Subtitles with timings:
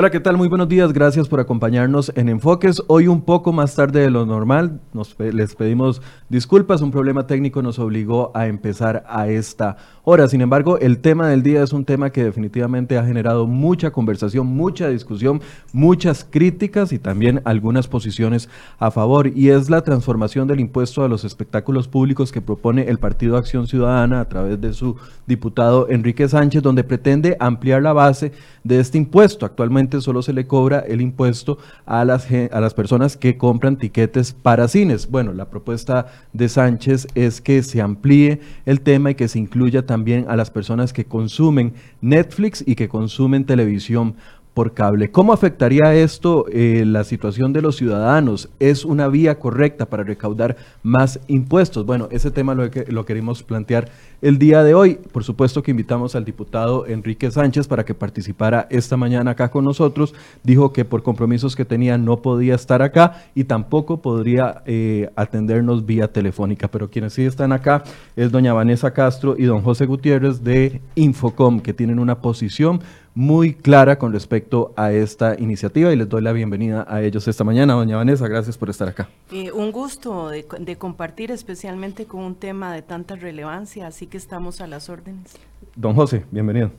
[0.00, 0.38] Hola, ¿qué tal?
[0.38, 0.94] Muy buenos días.
[0.94, 2.82] Gracias por acompañarnos en Enfoques.
[2.86, 4.80] Hoy un poco más tarde de lo normal.
[4.94, 6.00] Nos, les pedimos
[6.30, 6.80] disculpas.
[6.80, 10.26] Un problema técnico nos obligó a empezar a esta hora.
[10.26, 14.46] Sin embargo, el tema del día es un tema que definitivamente ha generado mucha conversación,
[14.46, 15.42] mucha discusión,
[15.74, 18.48] muchas críticas y también algunas posiciones
[18.78, 19.26] a favor.
[19.26, 23.66] Y es la transformación del impuesto a los espectáculos públicos que propone el Partido Acción
[23.66, 28.32] Ciudadana a través de su diputado Enrique Sánchez, donde pretende ampliar la base
[28.64, 29.44] de este impuesto.
[29.44, 34.32] Actualmente solo se le cobra el impuesto a las, a las personas que compran tiquetes
[34.32, 35.10] para cines.
[35.10, 39.86] Bueno, la propuesta de Sánchez es que se amplíe el tema y que se incluya
[39.86, 44.14] también a las personas que consumen Netflix y que consumen televisión
[44.54, 45.10] por cable.
[45.10, 48.48] ¿Cómo afectaría esto eh, la situación de los ciudadanos?
[48.58, 51.86] ¿Es una vía correcta para recaudar más impuestos?
[51.86, 53.90] Bueno, ese tema lo, lo queremos plantear
[54.22, 54.98] el día de hoy.
[55.12, 59.64] Por supuesto que invitamos al diputado Enrique Sánchez para que participara esta mañana acá con
[59.64, 60.14] nosotros.
[60.42, 65.86] Dijo que por compromisos que tenía no podía estar acá y tampoco podría eh, atendernos
[65.86, 66.68] vía telefónica.
[66.68, 67.84] Pero quienes sí están acá
[68.16, 72.80] es doña Vanessa Castro y don José Gutiérrez de Infocom, que tienen una posición
[73.14, 77.44] muy clara con respecto a esta iniciativa y les doy la bienvenida a ellos esta
[77.44, 77.74] mañana.
[77.74, 79.08] Doña Vanessa, gracias por estar acá.
[79.32, 84.16] Eh, un gusto de, de, compartir especialmente con un tema de tanta relevancia, así que
[84.16, 85.36] estamos a las órdenes.
[85.74, 86.70] Don José, bienvenido.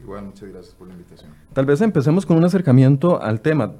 [0.00, 1.30] Igual, muchas gracias por la invitación.
[1.52, 3.72] Tal vez empecemos con un acercamiento al tema.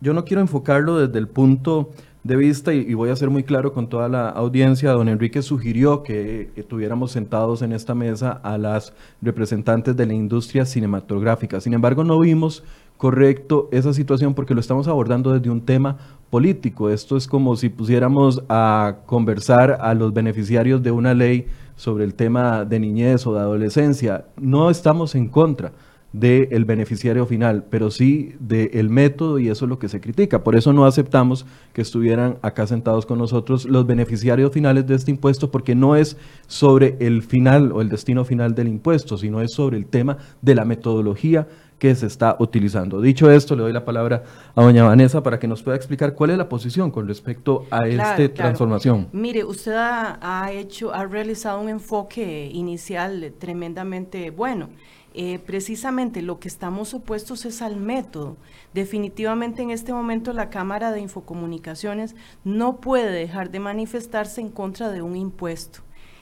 [0.00, 1.90] Yo no quiero enfocarlo desde el punto
[2.24, 6.02] de vista y, voy a ser muy claro con toda la audiencia, don Enrique sugirió
[6.02, 11.60] que, tuviéramos sentados en esta mesa a las representantes de la industria cinematográfica.
[11.60, 12.62] Sin embargo, no vimos
[12.96, 15.98] correcto esa situación porque lo estamos abordando desde un tema
[16.30, 16.90] político.
[16.90, 22.14] Esto es como si pusiéramos a conversar a los beneficiarios de una ley sobre el
[22.14, 24.26] tema de niñez o de adolescencia.
[24.36, 25.72] No estamos en contra
[26.12, 30.44] del beneficiario final, pero sí del método y eso es lo que se critica.
[30.44, 35.10] Por eso no aceptamos que estuvieran acá sentados con nosotros los beneficiarios finales de este
[35.10, 39.52] impuesto, porque no es sobre el final o el destino final del impuesto, sino es
[39.52, 43.00] sobre el tema de la metodología que se está utilizando.
[43.00, 44.22] Dicho esto, le doy la palabra
[44.54, 47.88] a doña Vanessa para que nos pueda explicar cuál es la posición con respecto a
[47.88, 49.08] esta transformación.
[49.12, 54.68] Mire, usted ha hecho, ha realizado un enfoque inicial tremendamente bueno.
[55.14, 58.36] Eh, precisamente lo que estamos opuestos es al método.
[58.72, 64.90] Definitivamente en este momento la Cámara de Infocomunicaciones no puede dejar de manifestarse en contra
[64.90, 65.80] de un impuesto.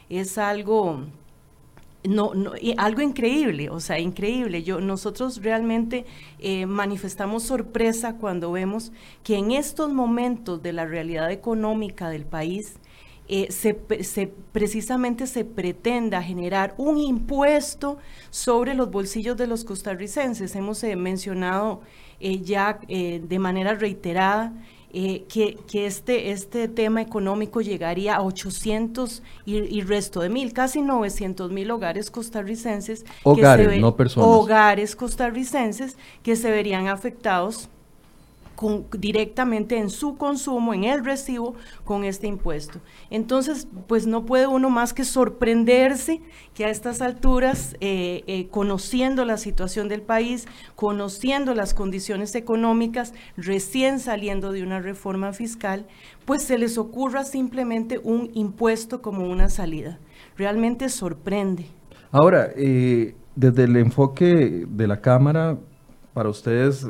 [0.08, 1.04] Es algo
[2.02, 2.32] no,
[2.78, 4.62] algo increíble, o sea, increíble.
[4.62, 6.06] Yo, nosotros realmente
[6.38, 12.76] eh, manifestamos sorpresa cuando vemos que en estos momentos de la realidad económica del país,
[13.32, 13.74] eh, se,
[14.50, 17.98] precisamente se pretenda generar un impuesto
[18.30, 20.56] sobre los bolsillos de los costarricenses.
[20.56, 21.80] Hemos eh, mencionado
[22.18, 24.52] eh, ya de manera reiterada
[24.92, 31.70] que, este, este tema económico llegaría a 800 y, resto de mil, casi 900 mil
[31.70, 33.06] hogares costarricenses.
[33.22, 34.28] Hogares, no personas.
[34.28, 37.68] Hogares costarricenses que se verían afectados
[38.92, 41.54] directamente en su consumo, en el recibo,
[41.84, 42.80] con este impuesto.
[43.10, 46.20] Entonces, pues no puede uno más que sorprenderse
[46.54, 53.14] que a estas alturas, eh, eh, conociendo la situación del país, conociendo las condiciones económicas,
[53.36, 55.86] recién saliendo de una reforma fiscal,
[56.24, 59.98] pues se les ocurra simplemente un impuesto como una salida.
[60.36, 61.66] Realmente sorprende.
[62.12, 65.58] Ahora, eh, desde el enfoque de la Cámara,
[66.12, 66.86] para ustedes,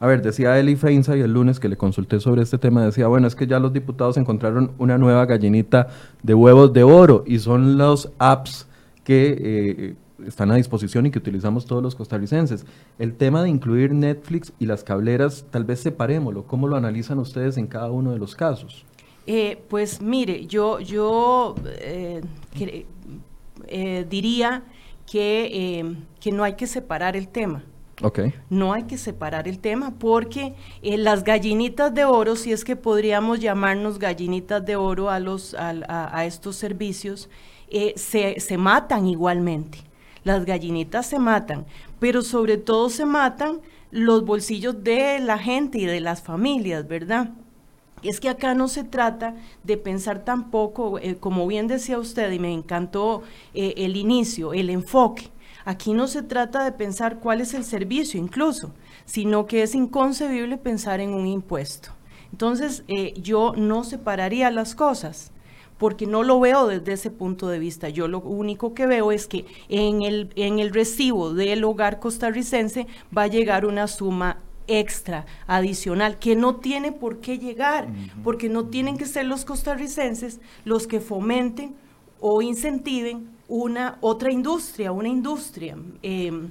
[0.00, 3.08] a ver, decía Eli Feinza y el lunes que le consulté sobre este tema, decía,
[3.08, 5.88] bueno, es que ya los diputados encontraron una nueva gallinita
[6.22, 8.68] de huevos de oro y son los apps
[9.02, 12.64] que eh, están a disposición y que utilizamos todos los costarricenses.
[13.00, 16.44] El tema de incluir Netflix y las cableras, tal vez separémoslo.
[16.44, 18.84] ¿Cómo lo analizan ustedes en cada uno de los casos?
[19.26, 22.22] Eh, pues mire, yo, yo eh,
[24.08, 24.62] diría
[25.10, 27.64] que, que no hay que separar el tema.
[28.48, 32.76] No hay que separar el tema porque eh, las gallinitas de oro, si es que
[32.76, 37.28] podríamos llamarnos gallinitas de oro a, los, a, estos servicios,
[37.70, 39.78] eh, se, se matan igualmente.
[40.24, 41.66] Las gallinitas se matan,
[41.98, 43.60] pero sobre todo se matan
[43.90, 47.30] los bolsillos de la gente y de las familias, ¿verdad?
[48.02, 49.34] Es que acá no se trata
[49.64, 53.22] de pensar tampoco, eh, como bien decía usted, y me encantó
[53.54, 55.30] el inicio, el enfoque.
[55.68, 58.72] Aquí no se trata de pensar cuál es el servicio incluso,
[59.04, 61.90] sino que es inconcebible pensar en un impuesto.
[62.32, 65.30] Entonces, eh, yo no separaría las cosas,
[65.76, 67.90] porque no lo veo desde ese punto de vista.
[67.90, 72.86] Yo lo único que veo es que en el, en el recibo del hogar costarricense
[73.14, 74.38] va a llegar una suma
[74.68, 77.88] extra, adicional, que no tiene por qué llegar,
[78.24, 81.76] porque no tienen que ser los costarricenses los que fomenten
[82.20, 85.76] o incentiven una otra industria, una industria.
[86.02, 86.50] Em,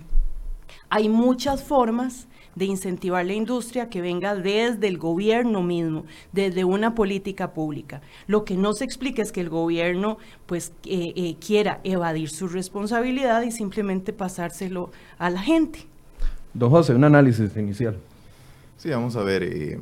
[0.89, 6.95] hay muchas formas de incentivar la industria que venga desde el gobierno mismo, desde una
[6.95, 8.01] política pública.
[8.25, 10.17] Lo que no se explica es que el gobierno
[10.47, 14.89] pues eh, eh, quiera evadir su responsabilidad y simplemente pasárselo
[15.19, 15.85] a la gente.
[16.53, 17.97] Don José, un análisis inicial.
[18.77, 19.79] Sí, vamos a ver, eh,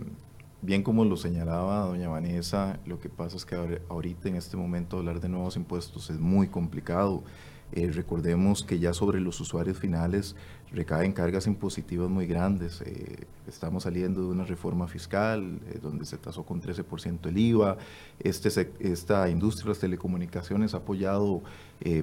[0.65, 4.97] bien como lo señalaba doña Vanessa, lo que pasa es que ahorita en este momento
[4.97, 7.23] hablar de nuevos impuestos es muy complicado.
[7.71, 10.35] Eh, recordemos que ya sobre los usuarios finales
[10.71, 12.81] recaen cargas impositivas muy grandes.
[12.81, 17.77] Eh, estamos saliendo de una reforma fiscal eh, donde se tasó con 13% el IVA.
[18.19, 21.41] Este, esta industria de las telecomunicaciones ha apoyado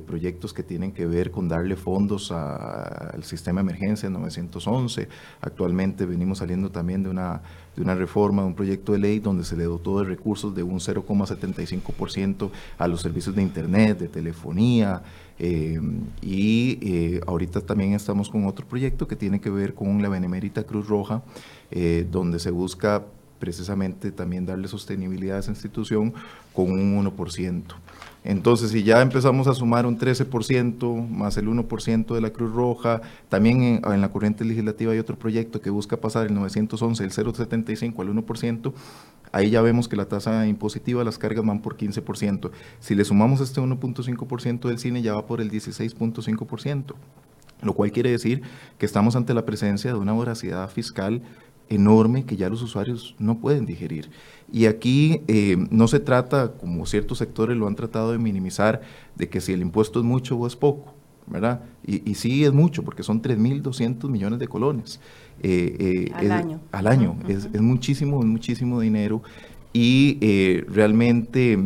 [0.06, 5.08] proyectos que tienen que ver con darle fondos al sistema de emergencia 911.
[5.40, 7.40] Actualmente venimos saliendo también de una,
[7.76, 10.62] de una reforma, de un proyecto de ley donde se le dotó de recursos de
[10.62, 15.02] un 0,75% a los servicios de Internet, de telefonía.
[15.38, 15.80] Eh,
[16.20, 20.64] y eh, ahorita también estamos con otro proyecto que tiene que ver con la Benemérita
[20.64, 21.22] Cruz Roja,
[21.70, 23.04] eh, donde se busca
[23.42, 26.14] precisamente también darle sostenibilidad a esa institución
[26.52, 27.62] con un 1%.
[28.22, 33.02] Entonces, si ya empezamos a sumar un 13% más el 1% de la Cruz Roja,
[33.28, 38.00] también en, la corriente legislativa hay otro proyecto que busca pasar el 911, el 0,75
[38.00, 38.72] al 1%,
[39.32, 42.52] ahí ya vemos que la tasa impositiva, las cargas van por 15%.
[42.78, 46.94] Si le sumamos este 1.5% del cine, ya va por el 16.5%,
[47.62, 48.42] lo cual quiere decir
[48.78, 51.22] que estamos ante la presencia de una voracidad fiscal
[51.74, 54.10] enorme que ya los usuarios no pueden digerir.
[54.52, 58.82] Y aquí eh, no se trata, como ciertos sectores lo han tratado de minimizar,
[59.16, 60.94] de que si el impuesto es mucho o es poco,
[61.26, 61.62] ¿verdad?
[61.86, 65.00] Y, sí es mucho, porque son 3.200 millones de colones.
[65.42, 66.60] Eh, eh, al año.
[66.72, 69.22] Al año, es, es, muchísimo, es muchísimo dinero
[69.72, 70.18] y
[70.68, 71.58] realmente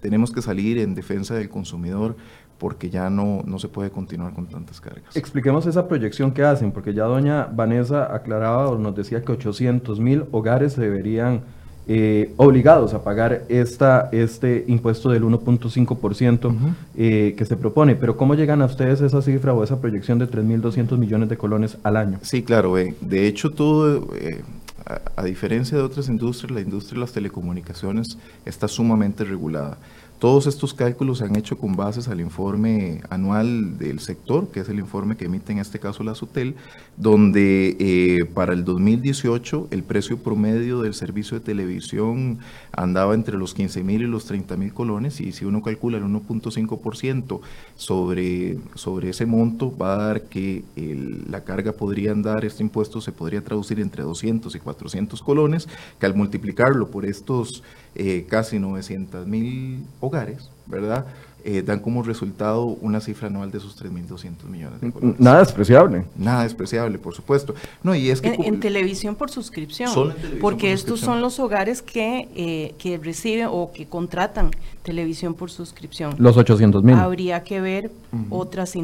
[0.00, 2.16] tenemos que salir en defensa del consumidor
[2.58, 5.16] porque ya no, no se puede continuar con tantas cargas.
[5.16, 10.00] Expliquemos esa proyección que hacen, porque ya doña Vanessa aclaraba o nos decía que 800
[10.00, 11.42] mil hogares se deberían
[11.88, 17.94] eh, obligados a pagar esta, este impuesto del 1.5% eh, que se propone.
[17.94, 21.78] Pero ¿cómo llegan a ustedes esa cifra o esa proyección de 3.200 millones de colones
[21.84, 22.18] al año?
[22.22, 22.74] Sí, claro.
[22.74, 24.42] de hecho, todo, eh,
[24.84, 29.78] a, a diferencia de otras industrias, la industria de las telecomunicaciones está sumamente regulada.
[30.18, 34.68] Todos estos cálculos se han hecho con bases al informe anual del sector, que es
[34.70, 36.54] el informe que emite en este caso la SUTEL,
[36.96, 42.38] donde eh, para el 2018 el precio promedio del servicio de televisión
[42.72, 46.04] andaba entre los 15 mil y los 30 mil colones, y si uno calcula el
[46.04, 47.40] 1.5%
[47.76, 50.64] sobre, sobre ese monto, va a dar que
[51.28, 55.68] la carga podría andar, este impuesto se podría traducir entre 200 y 400 colones,
[56.00, 57.62] que al multiplicarlo por estos
[57.98, 61.06] eh, casi 900 mil hogares, ¿verdad?
[61.48, 65.20] Eh, dan como resultado una cifra anual de esos 3.200 millones de colones.
[65.20, 66.04] Nada despreciable.
[66.16, 67.54] Nada despreciable, por supuesto.
[67.84, 72.74] No, y es que en, televisión por suscripción, porque estos son los hogares que, eh,
[72.78, 74.50] que reciben o que contratan
[74.82, 76.16] televisión por suscripción.
[76.18, 76.96] Los 800 mil.
[76.96, 77.92] Habría que ver
[78.28, 78.74] otras,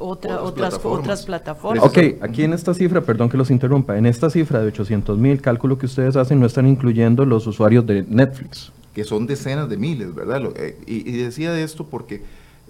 [0.00, 1.00] otra, otras, plataformas.
[1.00, 1.84] otras plataformas.
[1.84, 5.40] Ok, aquí en esta cifra, perdón que los interrumpa, en esta cifra de 800 mil,
[5.40, 9.76] cálculo que ustedes hacen, no están incluyendo los usuarios de Netflix que son decenas de
[9.76, 10.42] miles, ¿verdad?
[10.56, 12.20] Eh, y, decía de esto porque,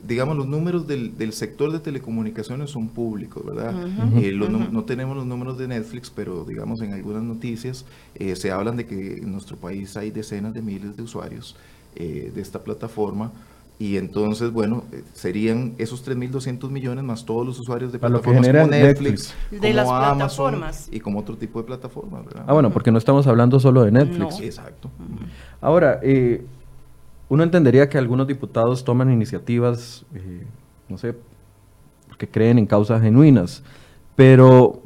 [0.07, 3.75] digamos, los números del, sector de telecomunicaciones son públicos, ¿verdad?
[4.19, 8.77] Eh, no, tenemos los números de Netflix, pero, digamos, en algunas noticias eh, se hablan
[8.77, 11.57] de que en nuestro país hay decenas de miles de usuarios
[11.97, 13.33] de esta plataforma.
[13.81, 14.83] Y entonces, bueno,
[15.15, 20.89] serían esos 3.200 millones más todos los usuarios de plataformas como Netflix, de las plataformas.
[20.91, 22.45] y como otro tipo de plataformas, ¿verdad?
[22.49, 24.41] Ah, bueno, porque no estamos hablando solo de Netflix.
[24.41, 24.91] Exacto.
[25.61, 26.45] Ahora, eh,
[27.29, 30.45] uno entendería que algunos diputados toman iniciativas, eh,
[30.89, 31.15] no sé,
[32.09, 33.63] porque creen en causas genuinas,
[34.17, 34.83] pero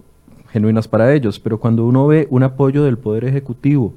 [0.51, 3.95] genuinas para ellos, pero cuando uno ve un apoyo del Poder Ejecutivo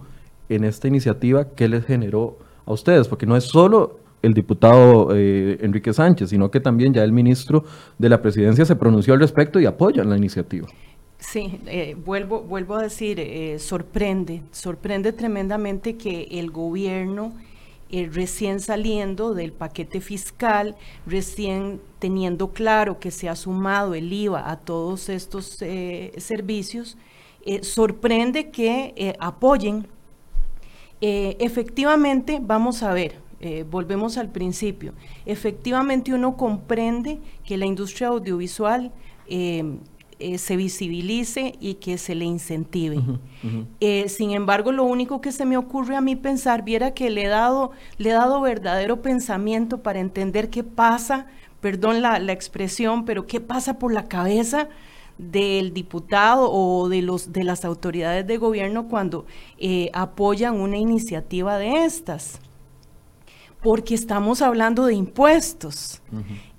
[0.48, 3.10] en esta iniciativa, ¿qué les generó a ustedes?
[3.10, 7.64] Porque no es solo el diputado eh, Enrique Sánchez, sino que también ya el ministro
[7.98, 10.68] de la presidencia se pronunció al respecto y apoya la iniciativa.
[11.20, 17.34] Sí, eh, vuelvo, vuelvo a decir, eh, sorprende, sorprende tremendamente que el gobierno
[18.12, 24.58] recién saliendo del paquete fiscal, recién teniendo claro que se ha sumado el IVA a
[24.58, 25.64] todos estos
[26.18, 26.98] servicios,
[27.62, 29.88] sorprende que apoyen.
[31.00, 34.94] efectivamente, vamos a ver, eh, volvemos al principio.
[35.26, 38.94] Efectivamente uno comprende que la industria audiovisual
[39.28, 39.78] eh,
[40.20, 43.02] eh, se visibilice y que se le incentive.
[44.08, 47.28] sin embargo, lo único que se me ocurre a mí pensar, viera que le he
[47.28, 51.28] dado, le he dado verdadero pensamiento para entender qué pasa,
[51.60, 54.70] perdón la, la expresión, pero qué pasa por la cabeza
[55.18, 59.26] del diputado o de, los, de las autoridades de gobierno cuando
[59.94, 62.40] apoyan una iniciativa de estas
[63.66, 66.00] porque estamos hablando de impuestos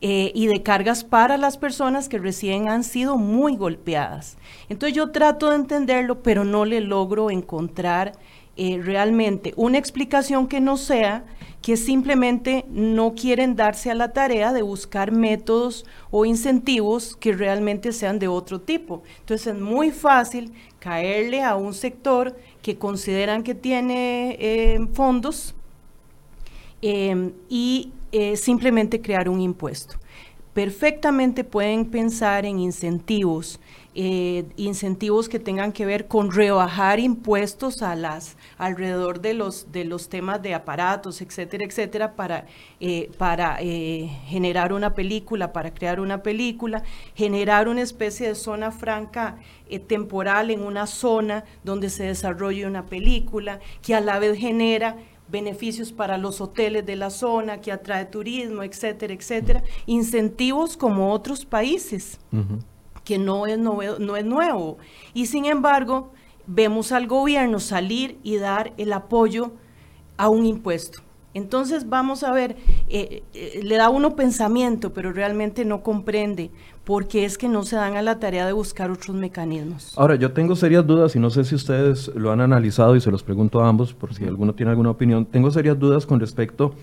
[0.01, 4.37] eh, y de cargas para las personas que recién han sido muy golpeadas.
[4.69, 8.11] Entonces yo trato de entenderlo, pero no le logro encontrar
[8.57, 11.25] eh, realmente una explicación que no sea
[11.63, 17.93] que simplemente no quieren darse a la tarea de buscar métodos o incentivos que realmente
[17.93, 19.05] sean de otro tipo.
[19.21, 25.56] Entonces es muy fácil caerle a un sector que consideran que tiene eh, fondos
[26.83, 29.97] Em, y eh, simplemente crear un impuesto.
[30.53, 33.61] Perfectamente pueden pensar en incentivos,
[33.95, 39.85] eh, incentivos que tengan que ver con rebajar impuestos a las alrededor de los de
[39.85, 42.47] los temas de aparatos, etcétera, etcétera, para
[42.81, 46.83] eh, para generar una película, para crear una película,
[47.15, 49.39] generar una especie de zona franca
[49.89, 54.97] temporal en una zona donde se desarrolle una película, que a la vez genera
[55.29, 59.63] beneficios para los hoteles de la zona, que atrae turismo, etcétera, etcétera.
[59.87, 62.19] Incentivos como otros países,
[63.05, 64.79] que no es, no es nuevo.
[65.15, 66.13] Y sin embargo,
[66.47, 69.53] vemos al gobierno salir y dar el apoyo
[70.17, 71.06] a un impuesto.
[71.37, 72.57] Entonces vamos a ver,
[72.89, 76.51] eh, eh, le da uno pensamiento, pero realmente no comprende
[76.83, 79.93] por qué es que no se dan a la tarea de buscar otros mecanismos.
[79.99, 83.11] Ahora, yo tengo serias dudas y no sé si ustedes lo han analizado y se
[83.11, 85.27] los pregunto a ambos por si alguno tiene alguna opinión.
[85.27, 86.75] Tengo serias dudas con respecto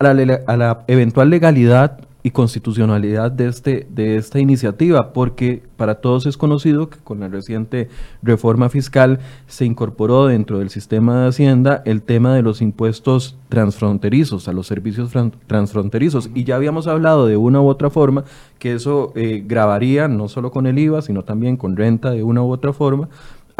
[0.00, 5.96] a la, a la eventual legalidad y constitucionalidad de, este, de esta iniciativa, porque para
[5.96, 7.88] todos es conocido que con la reciente
[8.22, 14.48] reforma fiscal se incorporó dentro del sistema de Hacienda el tema de los impuestos transfronterizos,
[14.48, 15.10] a los servicios
[15.46, 16.30] transfronterizos.
[16.34, 18.24] Y ya habíamos hablado de una u otra forma
[18.58, 22.42] que eso eh, grabaría no solo con el IVA, sino también con renta de una
[22.42, 23.08] u otra forma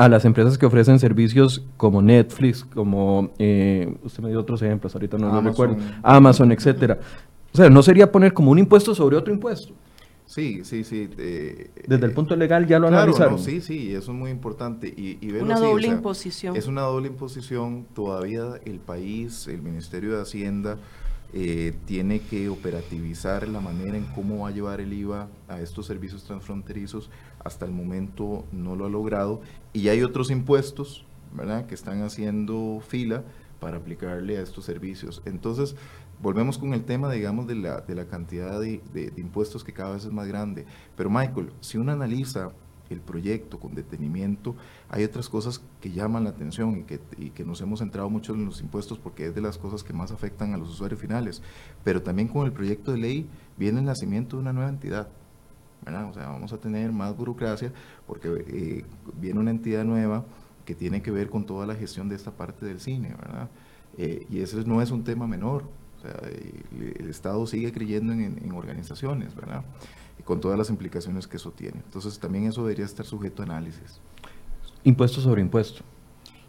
[0.01, 4.95] a las empresas que ofrecen servicios como Netflix, como, eh, usted me dio otros ejemplos,
[4.95, 6.99] ahorita no lo recuerdo, Amazon, etcétera.
[7.53, 9.75] O sea, no sería poner como un impuesto sobre otro impuesto.
[10.31, 11.09] Sí, sí, sí.
[11.09, 13.39] Desde el punto legal ya lo claro, analizaron.
[13.41, 14.87] sí, sí, eso es muy importante.
[14.87, 16.55] Y, una doble imposición.
[16.55, 17.85] Es una doble imposición.
[17.95, 20.79] Todavía el país, el Ministerio de Hacienda,
[21.33, 25.87] eh, tiene que operativizar la manera en cómo va a llevar el IVA a estos
[25.87, 27.11] servicios transfronterizos.
[27.43, 29.41] Hasta el momento no lo ha logrado.
[29.73, 31.05] Y hay otros impuestos,
[31.35, 33.25] ¿verdad?, que están haciendo fila
[33.59, 35.23] para aplicarle a estos servicios.
[35.25, 35.75] Entonces,
[36.23, 38.81] volvemos con el tema, digamos, de la, de la cantidad de,
[39.17, 40.67] impuestos que cada vez es más grande.
[40.97, 42.51] Pero Michael, si uno analiza
[42.91, 44.57] el proyecto con detenimiento,
[44.89, 48.35] hay otras cosas que llaman la atención y que, y que, nos hemos centrado mucho
[48.35, 51.41] en los impuestos porque es de las cosas que más afectan a los usuarios finales.
[51.85, 55.09] Pero también con el proyecto de ley viene el nacimiento de una nueva entidad.
[55.85, 56.11] ¿verdad?
[56.11, 57.73] O sea, vamos a tener más burocracia
[58.07, 58.85] porque eh,
[59.19, 60.25] viene una entidad nueva
[60.65, 63.49] que tiene que ver con toda la gestión de esta parte del cine, ¿verdad?
[63.97, 65.65] Eh, y ese no es un tema menor,
[66.01, 66.19] o sea,
[66.99, 69.65] el, Estado sigue creyendo en, organizaciones, ¿verdad?
[70.19, 71.81] Y con todas las implicaciones que eso tiene.
[71.85, 74.01] Entonces también eso debería estar sujeto a análisis.
[74.85, 75.83] Impuesto sobre impuesto.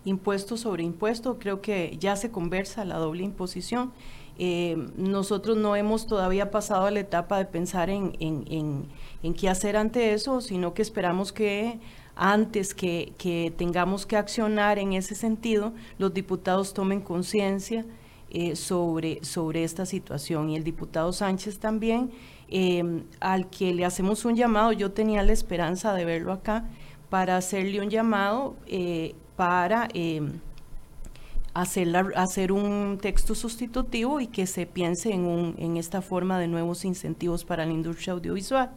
[0.06, 3.92] Impuesto sobre impuesto, creo que ya se conversa la doble imposición.
[4.38, 8.88] Eh, nosotros no hemos todavía pasado a la etapa de pensar en, en,
[9.22, 11.80] en, qué hacer ante eso, sino que esperamos que
[12.16, 17.86] antes que, que tengamos que accionar en ese sentido, los diputados tomen conciencia
[18.34, 20.50] eh, sobre, sobre esta situación.
[20.50, 22.12] Y el diputado Sánchez también,
[22.48, 26.66] em, al que le hacemos un llamado, yo tenía la esperanza de verlo acá,
[27.10, 30.40] para hacerle un llamado eh, para em,
[31.54, 36.48] hacer, hacer un texto sustitutivo y que se piense en, un, en esta forma de
[36.48, 38.72] nuevos incentivos para la industria audiovisual,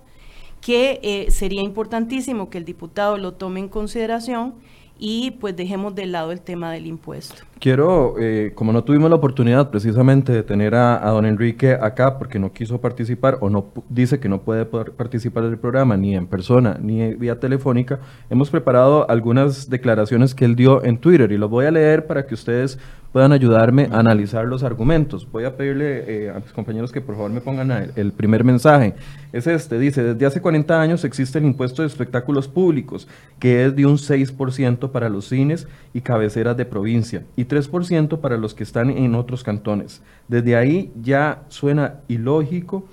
[0.60, 4.54] que eh, sería importantísimo que el diputado lo tome en consideración
[4.98, 7.44] y pues dejemos de lado el tema del impuesto.
[7.60, 12.38] Quiero, eh, como no tuvimos la oportunidad precisamente de tener a, don Enrique acá porque
[12.38, 16.76] no quiso participar o no dice que no puede participar del programa ni en persona
[16.80, 21.66] ni vía telefónica, hemos preparado algunas declaraciones que él dio en Twitter y los voy
[21.66, 22.78] a leer para que ustedes
[23.14, 25.30] puedan ayudarme a analizar los argumentos.
[25.30, 28.94] Voy a pedirle eh, a mis compañeros que por favor me pongan el, primer mensaje.
[29.32, 33.06] Es este, dice, desde hace 40 años existe el impuesto de espectáculos públicos,
[33.38, 38.36] que es de un 6% para los cines y cabeceras de provincia, y 3% para
[38.36, 40.02] los que están en otros cantones.
[40.28, 42.84] Desde ahí ya suena ilógico,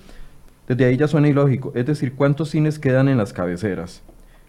[0.67, 4.03] desde ahí ya suena ilógico, es decir, ¿cuántos cines quedan en las cabeceras?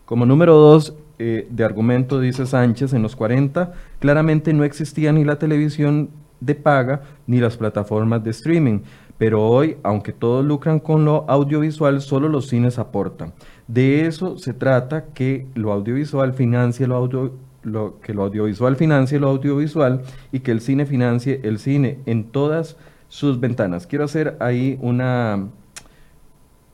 [0.05, 5.25] Como número dos eh, de argumento, dice Sánchez, en los 40 claramente no existía ni
[5.25, 8.81] la televisión de paga ni las plataformas de streaming,
[9.19, 13.33] pero hoy, aunque todos lucran con lo audiovisual, solo los cines aportan.
[13.69, 19.19] De eso se trata, que lo audiovisual financie lo audio, lo, que lo audiovisual financie
[19.19, 20.03] lo audiovisual
[20.33, 22.77] y que el cine financie el cine en todas
[23.09, 23.87] sus ventanas.
[23.87, 25.49] Quiero hacer ahí una,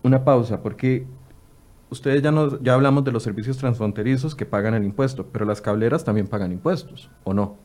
[0.02, 1.06] una pausa porque
[1.90, 5.60] ustedes ya, no, ya hablamos de los servicios transfronterizos que pagan el impuesto, pero las
[5.60, 7.56] cableras también pagan impuestos, ¿o no?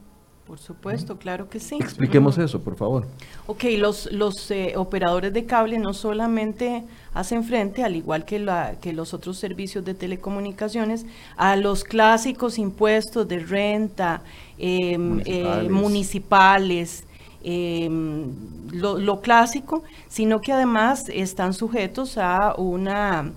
[0.47, 1.75] Por supuesto, claro que sí.
[1.79, 3.07] Expliquemos eso, por favor.
[3.47, 6.83] Ok, los, los eh, operadores de cable no solamente
[7.13, 11.05] hacen frente, al igual que, la, que los otros servicios de telecomunicaciones,
[11.38, 14.21] a los clásicos impuestos de renta,
[14.57, 17.05] em, eh, municipales,
[17.45, 23.31] lo, lo, clásico, sino que además están sujetos a una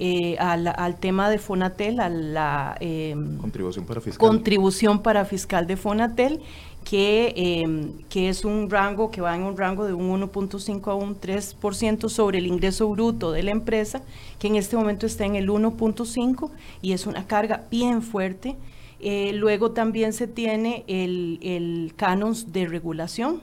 [0.00, 4.28] eh, al, tema de Fonatel, a la em, contribución para fiscal.
[4.28, 6.40] contribución para fiscal de Fonatel,
[6.84, 10.94] que, em, que es un rango que va en un rango de un 1.5 a
[10.94, 14.02] un 3% sobre el ingreso bruto de la empresa,
[14.38, 18.56] que en este momento está en el 1.5 y es una carga bien fuerte.
[19.00, 23.42] Eh, luego también se tiene el, el canon de regulación.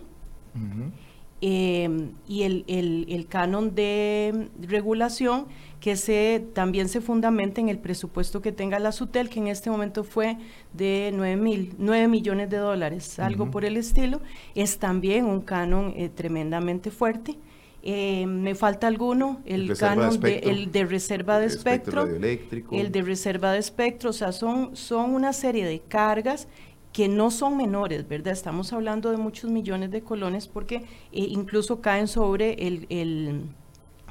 [1.48, 5.46] Em, y el, el, el, canon de regulación
[5.80, 9.70] que se, también se fundamenta en el presupuesto que tenga la SUTEL, que en este
[9.70, 10.40] momento fue
[10.74, 14.22] de 9, mil, 9 millones de dólares, algo por el estilo,
[14.56, 17.38] es también un canon eh, tremendamente fuerte.
[17.84, 23.52] Eh, me falta alguno, el, canon de, el de reserva de espectro, el de reserva
[23.52, 26.48] de espectro, o sea, son, son una serie de cargas
[26.96, 28.32] que no son menores, ¿verdad?
[28.32, 32.88] Estamos hablando de muchos millones de colones porque eh, incluso caen sobre el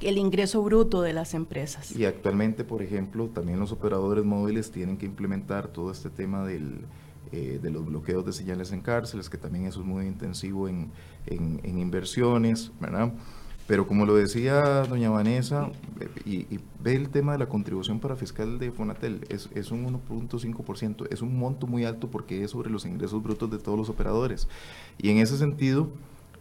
[0.00, 1.94] el ingreso bruto de las empresas.
[1.96, 6.80] Y actualmente, por ejemplo, también los operadores móviles tienen que implementar todo este tema del,
[7.32, 10.90] eh, de los bloqueos de señales en cárceles, que también eso es muy intensivo en,
[11.26, 13.12] en, inversiones, ¿verdad?
[13.66, 15.70] Pero como lo decía doña Vanessa,
[16.26, 16.46] y,
[16.82, 21.22] ve el tema de la contribución para fiscal de Fonatel, es, es un 1.5%, es
[21.22, 24.48] un monto muy alto porque es sobre los ingresos brutos de todos los operadores.
[24.98, 25.88] Y en ese sentido,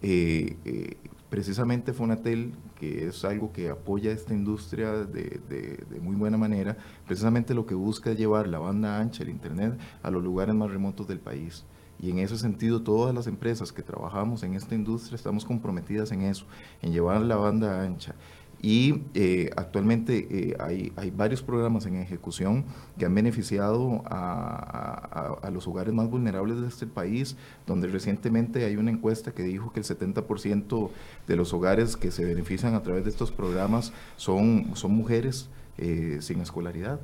[0.01, 0.97] eh, eh,
[1.29, 7.65] precisamente Fonatel, que es algo que apoya esta industria de, muy buena manera, precisamente lo
[7.65, 11.19] que busca es llevar la banda ancha, el Internet, a los lugares más remotos del
[11.19, 11.63] país.
[11.99, 16.23] Y en ese sentido, todas las empresas que trabajamos en esta industria estamos comprometidas en
[16.23, 16.45] eso,
[16.81, 18.15] en llevar la banda ancha.
[18.63, 22.63] Y eh, actualmente eh, hay, hay, varios programas en ejecución
[22.97, 27.35] que han beneficiado a, los hogares más vulnerables de este país,
[27.67, 30.89] donde recientemente hay una encuesta que dijo que el 70%
[31.27, 36.19] de los hogares que se benefician a través de estos programas son, son mujeres eh,
[36.21, 37.01] sin escolaridad,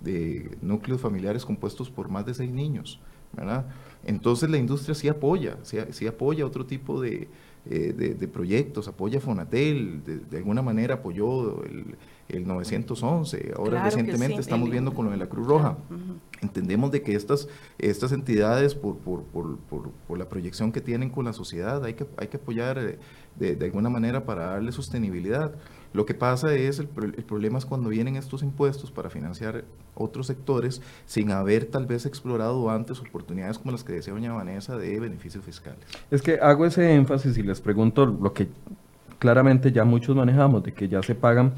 [0.00, 2.98] de núcleos familiares compuestos por más de seis niños.
[3.32, 3.66] ¿Verdad?
[4.04, 7.28] Entonces la industria sí apoya, sí, sí apoya otro tipo de,
[7.70, 11.94] eh, de, proyectos, apoya Fonatel, de, alguna manera apoyó el,
[12.28, 15.76] el 911, ahora recientemente estamos viendo con lo de la Cruz Roja.
[16.40, 21.24] Entendemos de que estas, estas entidades, por, por, por, por, la proyección que tienen con
[21.24, 22.98] la sociedad, hay que, hay que apoyar eh,
[23.38, 25.54] de, de alguna manera para darle sostenibilidad.
[25.92, 30.26] Lo que pasa es, el, el, problema es cuando vienen estos impuestos para financiar otros
[30.26, 34.98] sectores sin haber tal vez explorado antes oportunidades como las que decía doña Vanessa de
[35.00, 35.80] beneficios fiscales.
[36.10, 38.48] Es que hago ese énfasis y les pregunto lo que
[39.18, 41.52] claramente ya muchos manejamos, de que ya se pagan,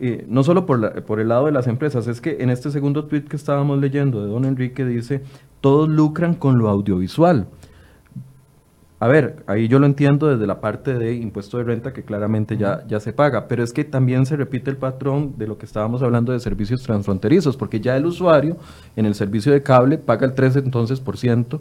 [0.00, 2.70] eh, no solo por, la, por el lado de las empresas, es que en este
[2.70, 5.22] segundo tweet que estábamos leyendo de don Enrique dice,
[5.60, 7.48] todos lucran con lo audiovisual.
[9.02, 12.56] A ver, ahí yo lo entiendo desde la parte de impuesto de renta que claramente
[12.56, 15.66] ya, ya se paga, pero es que también se repite el patrón de lo que
[15.66, 18.58] estábamos hablando de servicios transfronterizos, porque ya el usuario
[18.94, 21.60] en el servicio de cable paga el 13 entonces por ciento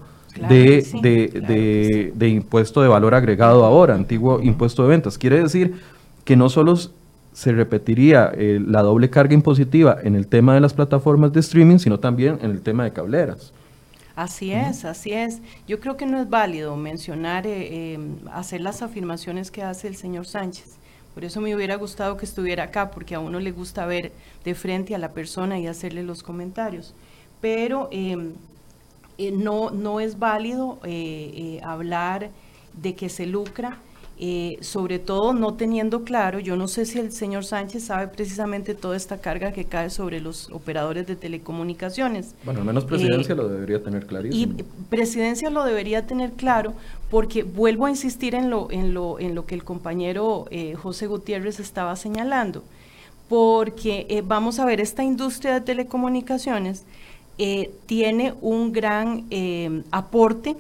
[0.50, 5.18] de, de, de, impuesto de valor agregado ahora, antiguo impuesto de ventas.
[5.18, 5.82] Quiere decir
[6.24, 10.76] que no solo se repetiría eh, la doble carga impositiva en el tema de las
[10.76, 13.52] plataformas de streaming, sino también en el tema de cableras.
[14.16, 15.40] Así es, así es.
[15.68, 19.96] Yo creo que no es válido mencionar, eh, em, hacer las afirmaciones que hace el
[19.96, 20.78] señor Sánchez.
[21.14, 24.12] Por eso me hubiera gustado que estuviera acá, porque a uno le gusta ver
[24.44, 26.94] de frente a la persona y hacerle los comentarios.
[27.42, 28.34] Pero em,
[29.18, 32.30] eh, no, no es válido eh, hablar
[32.74, 33.80] de que se lucra
[34.22, 38.76] eh, sobre todo no teniendo claro, yo no sé si el señor Sánchez sabe precisamente
[38.76, 42.36] toda esta carga que cae sobre los operadores de telecomunicaciones.
[42.46, 44.56] Bueno, al menos presidencia lo debería tener clarísimo.
[44.58, 46.74] Y presidencia lo debería tener claro
[47.10, 50.46] porque vuelvo a insistir en lo, en lo, en lo que el compañero
[50.82, 52.64] José Gutiérrez estaba señalando
[53.32, 56.84] porque eh, vamos a ver, esta industria de telecomunicaciones
[57.38, 60.58] eh, tiene un gran eh, aporte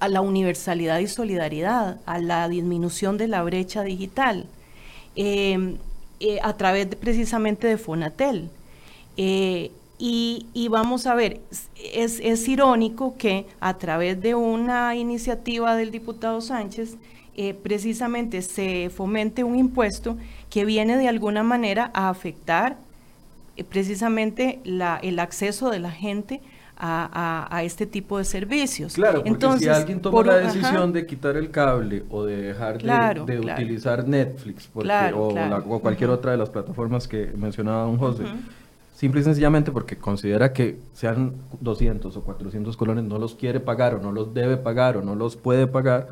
[0.00, 4.46] a la universalidad y solidaridad, a la disminución de la brecha digital,
[6.42, 8.50] a través precisamente de Fonatel.
[9.16, 11.40] Y, vamos a ver,
[11.92, 16.96] es, irónico que a través de una iniciativa del diputado Sánchez,
[17.62, 20.16] precisamente se fomente un impuesto
[20.54, 22.76] que viene de alguna manera a afectar
[23.56, 26.40] eh, precisamente el acceso de la gente
[26.84, 28.94] a, este tipo de servicios.
[28.94, 32.78] Claro, porque Entonces, si alguien toma la decisión de quitar el cable o de dejar
[32.78, 38.24] de, utilizar Netflix o, cualquier otra de las plataformas que mencionaba don José,
[38.94, 43.94] simple y sencillamente porque considera que sean 200 o 400 colones no los quiere pagar
[43.94, 46.08] o no los debe pagar o no los puede pagar,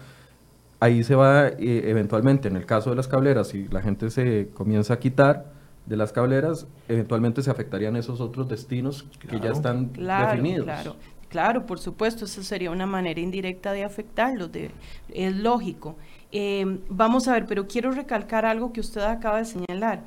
[0.80, 4.48] ahí se va eh, eventualmente, en el caso de las cableras, si la gente se
[4.54, 5.51] comienza a quitar
[5.86, 10.64] de las cableras, eventualmente se afectarían esos otros destinos que ya están definidos.
[10.64, 10.96] Claro,
[11.28, 14.70] claro, por supuesto, esa sería una manera indirecta de afectarlos, de,
[15.12, 15.96] es lógico.
[16.30, 20.02] Eh, vamos a ver, pero quiero recalcar algo que usted acaba de señalar.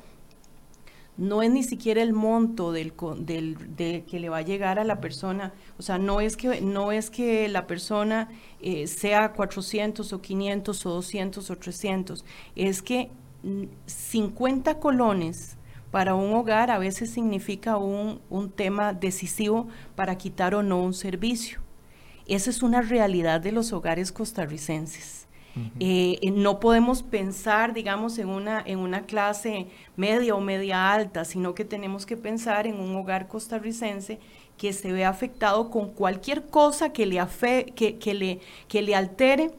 [1.18, 5.00] No es ni siquiera el monto del, del, que le va a llegar a la
[5.00, 8.28] persona, o sea, no es que, no es que la persona
[8.60, 13.08] eh, sea 400 o 500 o 200 o 300, es que
[13.86, 15.56] 50 mm, colones
[15.96, 20.92] para un hogar a veces significa un, un tema decisivo para quitar o no un
[20.92, 21.60] servicio.
[22.26, 25.26] Esa es una realidad de los hogares costarricenses.
[25.80, 31.54] Eh, no podemos pensar, digamos, en una, en una clase media o media alta, sino
[31.54, 34.18] que tenemos que pensar en un hogar costarricense
[34.58, 37.26] que se ve afectado con cualquier cosa que le,
[37.74, 39.52] que, que le, que le altere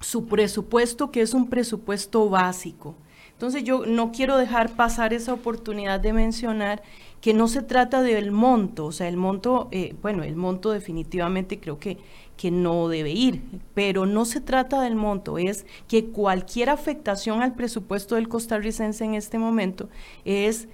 [0.00, 2.94] su presupuesto, que es un presupuesto básico.
[3.36, 6.82] Entonces yo no quiero dejar pasar esa oportunidad de mencionar
[7.20, 11.58] que no se trata del monto, o sea, el monto, eh, bueno, el monto definitivamente
[11.60, 11.98] creo que
[12.36, 13.42] que no debe ir,
[13.74, 19.14] pero no se trata del monto, es que cualquier afectación al presupuesto del costarricense en
[19.14, 19.88] este momento
[20.24, 20.68] es,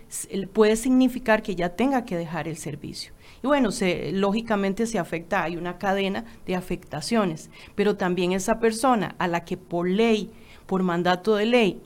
[0.52, 3.12] puede significar que ya tenga que dejar el servicio.
[3.42, 9.14] Y bueno, se, lógicamente se afecta, hay una cadena de afectaciones, pero también esa persona
[9.18, 10.30] a la que por ley,
[10.66, 11.80] por mandato de ley,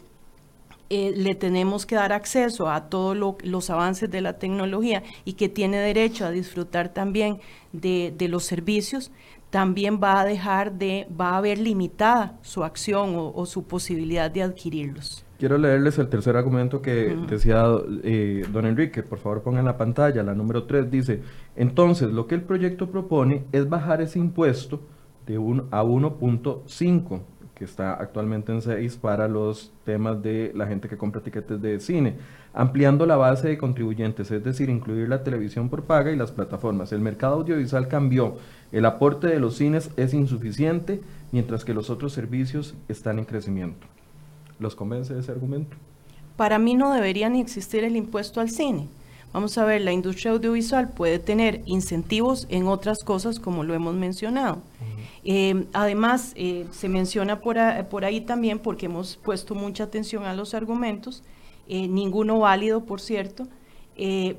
[0.89, 5.49] eh, le tenemos que dar acceso a todos los avances de la tecnología y que
[5.49, 7.41] tiene derecho a disfrutar también
[7.73, 9.11] de, de los servicios,
[9.51, 14.43] también va a dejar de, va a ver limitada su acción o, su posibilidad de
[14.43, 15.25] adquirirlos.
[15.39, 17.65] Quiero leerles el tercer argumento que decía
[18.03, 21.23] eh, don Enrique, por favor pongan en la pantalla, la número 3 dice,
[21.57, 24.81] entonces lo que el proyecto propone es bajar ese impuesto
[25.27, 27.21] de un, a 1.5
[27.57, 31.81] que está actualmente en 6 para los temas de la gente que compra tiquetes de
[31.81, 32.17] cine,
[32.53, 36.93] ampliando la base de contribuyentes, es decir, incluir la televisión por paga y las plataformas.
[36.93, 38.37] El mercado audiovisual cambió,
[38.73, 41.01] el aporte de los cines es insuficiente,
[41.33, 43.87] mientras que los otros servicios están en crecimiento.
[44.59, 45.79] ¿Los convence ese argumento?
[46.37, 48.89] Para mí no debería ni existir el impuesto al cine.
[49.37, 53.95] Vamos a ver, la industria audiovisual puede tener incentivos en otras cosas como lo hemos
[53.95, 54.63] mencionado.
[55.25, 60.55] Eh, además, eh, se menciona por, ahí también, porque hemos puesto mucha atención a los
[60.55, 61.23] argumentos,
[61.69, 63.47] eh, ninguno válido, por cierto,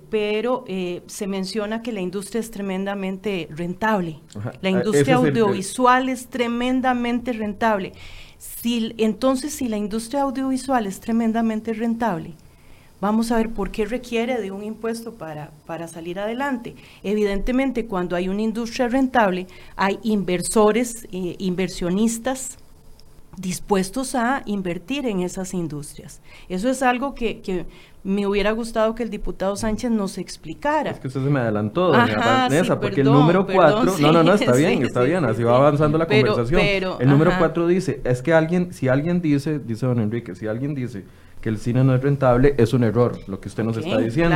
[0.10, 0.66] pero
[1.06, 4.20] se menciona que la industria es tremendamente rentable.
[4.62, 7.92] La industria audiovisual es, tremendamente rentable.
[8.40, 12.34] Si, entonces, si la industria audiovisual es tremendamente rentable,
[13.00, 16.76] Vamos a ver por qué requiere de un impuesto para, para salir adelante.
[17.04, 22.58] Evidentemente, cuando hay una industria rentable, hay inversores, eh, inversionistas
[23.38, 26.22] dispuestos a invertir en esas industrias.
[26.50, 27.66] Eso es algo que,
[28.04, 30.92] me hubiera gustado que el diputado Sánchez nos explicara.
[30.92, 34.34] Es que usted se me adelantó, doña Vanessa, porque el número 4, no, no, no,
[34.34, 36.62] está bien, está bien, así va avanzando la conversación.
[37.00, 40.74] el número 4 dice, es que alguien, si alguien dice, dice don Enrique, si alguien
[40.74, 41.04] dice
[41.42, 44.36] que el cine no es rentable, es un error, lo que usted nos está diciendo.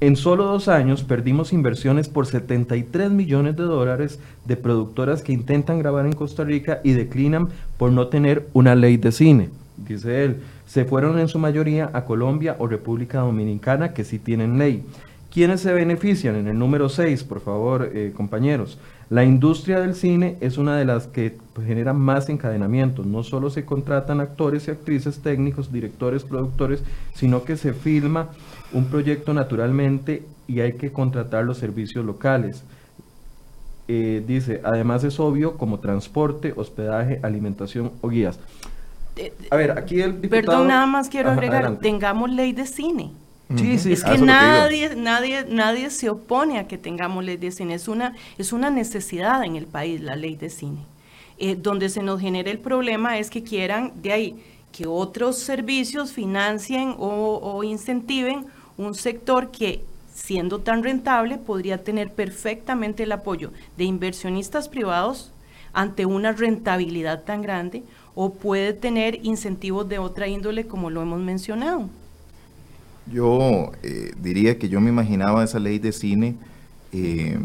[0.00, 5.78] En solo dos años perdimos inversiones por 73 millones de dólares de productoras que intentan
[5.78, 10.36] grabar en Costa Rica y declinan por no tener una ley de cine, dice él.
[10.66, 14.84] Se fueron en su mayoría a Colombia o República Dominicana que sí tienen ley.
[15.32, 16.36] ¿Quiénes se benefician?
[16.36, 18.78] En el número 6, por favor, eh, compañeros.
[19.10, 23.06] La industria del cine es una de las que pues, genera más encadenamientos.
[23.06, 26.82] No solo se contratan actores y actrices, técnicos, directores, productores,
[27.14, 28.28] sino que se filma
[28.72, 32.64] un proyecto naturalmente y hay que contratar los servicios locales.
[33.86, 38.40] Eh, dice, además es obvio como transporte, hospedaje, alimentación o guías.
[39.16, 40.46] Eh, a ver, aquí el diputado...
[40.46, 43.12] Perdón, nada más quiero agregar, tengamos ley de cine.
[43.56, 47.74] Sí, sí, es que nadie, nadie, nadie se opone a que tengamos ley de cine.
[47.74, 50.80] Es una, es una necesidad en el país la ley de cine.
[51.38, 54.36] Eh, donde se nos genera el problema es que quieran de ahí
[54.70, 62.12] que otros servicios financien o, o incentiven un sector que siendo tan rentable podría tener
[62.12, 65.32] perfectamente el apoyo de inversionistas privados
[65.72, 67.82] ante una rentabilidad tan grande
[68.14, 71.88] o puede tener incentivos de otra índole como lo hemos mencionado.
[73.10, 76.36] Yo eh, diría que yo me imaginaba esa ley de cine,
[76.92, 77.38] eh,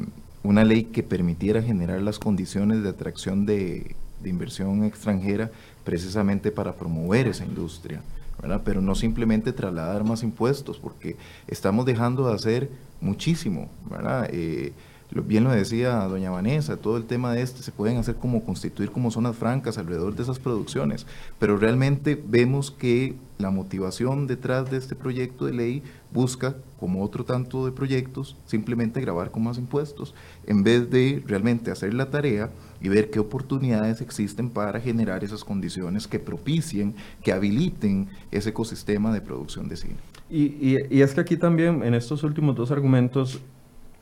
[0.43, 5.49] una ley que permitiera generar las condiciones de atracción de, inversión extranjera
[5.85, 8.01] precisamente para promover esa industria,
[8.41, 8.61] ¿verdad?
[8.65, 11.15] pero no simplemente trasladar más impuestos, porque
[11.47, 12.69] estamos dejando de hacer
[13.01, 13.69] muchísimo.
[13.89, 14.29] ¿verdad?
[14.31, 14.73] Eh,
[15.11, 18.91] bien lo decía doña Vanessa, todo el tema de este se pueden hacer como constituir
[18.91, 21.07] como zonas francas alrededor de esas producciones,
[21.39, 27.23] pero realmente vemos que la motivación detrás de este proyecto de ley busca, como otro
[27.23, 30.13] tanto de proyectos, simplemente grabar con más impuestos,
[30.45, 35.43] en vez de realmente hacer la tarea y ver qué oportunidades existen para generar esas
[35.43, 39.97] condiciones que propicien, que habiliten ese ecosistema de producción de cine.
[40.29, 43.41] Y, y es que aquí también, en estos últimos dos argumentos,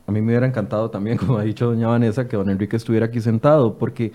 [0.08, 3.06] a mí me hubiera encantado también, como ha dicho doña Vanessa, que don Enrique estuviera
[3.06, 4.12] aquí sentado, porque,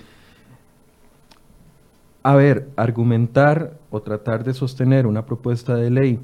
[2.24, 6.20] a ver, argumentar o tratar de sostener una propuesta de ley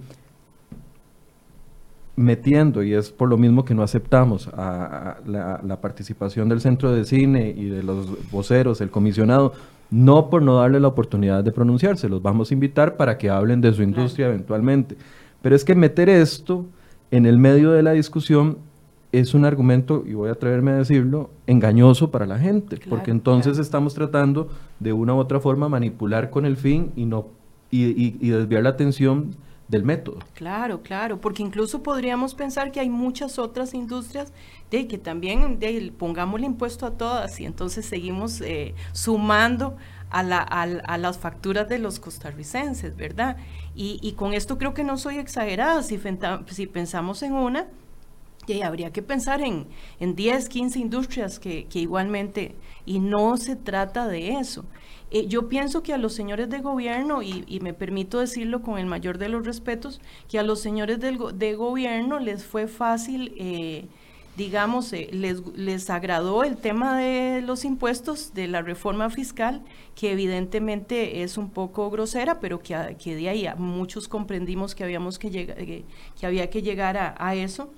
[2.15, 7.05] metiendo, y es por lo mismo que no aceptamos a, la, participación del centro de
[7.05, 9.53] cine y de los voceros, el comisionado,
[9.91, 13.61] no por no darle la oportunidad de pronunciarse, los vamos a invitar para que hablen
[13.61, 14.97] de su industria eventualmente.
[15.43, 16.65] Pero es que meter esto
[17.11, 18.57] en el medio de la discusión
[19.11, 23.57] es un argumento, y voy a atreverme a decirlo, engañoso para la gente, porque entonces
[23.57, 27.27] estamos tratando de una u otra forma manipular con el fin y no
[27.71, 29.35] y, desviar la atención
[29.67, 30.19] del método.
[30.33, 34.33] Claro, claro, porque incluso podríamos pensar que hay muchas otras industrias
[34.71, 39.77] de que también de, pongamos el impuesto a todas y entonces seguimos eh, sumando
[40.09, 43.37] a, la, a, las facturas de los costarricenses, ¿verdad?
[43.75, 45.99] Y, y, con esto creo que no soy exagerada, si,
[46.47, 47.67] si pensamos en una,
[48.47, 49.67] y habría que pensar en,
[49.99, 54.65] en 10, 15 industrias que, igualmente, y no se trata de eso.
[55.11, 58.85] Eh, yo pienso que a los señores de gobierno, y, me permito decirlo con el
[58.85, 63.87] mayor de los respetos, que a los señores del, de gobierno les fue fácil, eh,
[64.37, 69.63] digamos, eh, les, les agradó el tema de los impuestos, de la reforma fiscal,
[69.95, 75.19] que evidentemente es un poco grosera, pero que, que de ahí muchos comprendimos que, habíamos
[75.19, 75.85] que, llegar, que,
[76.21, 77.71] había que llegar a eso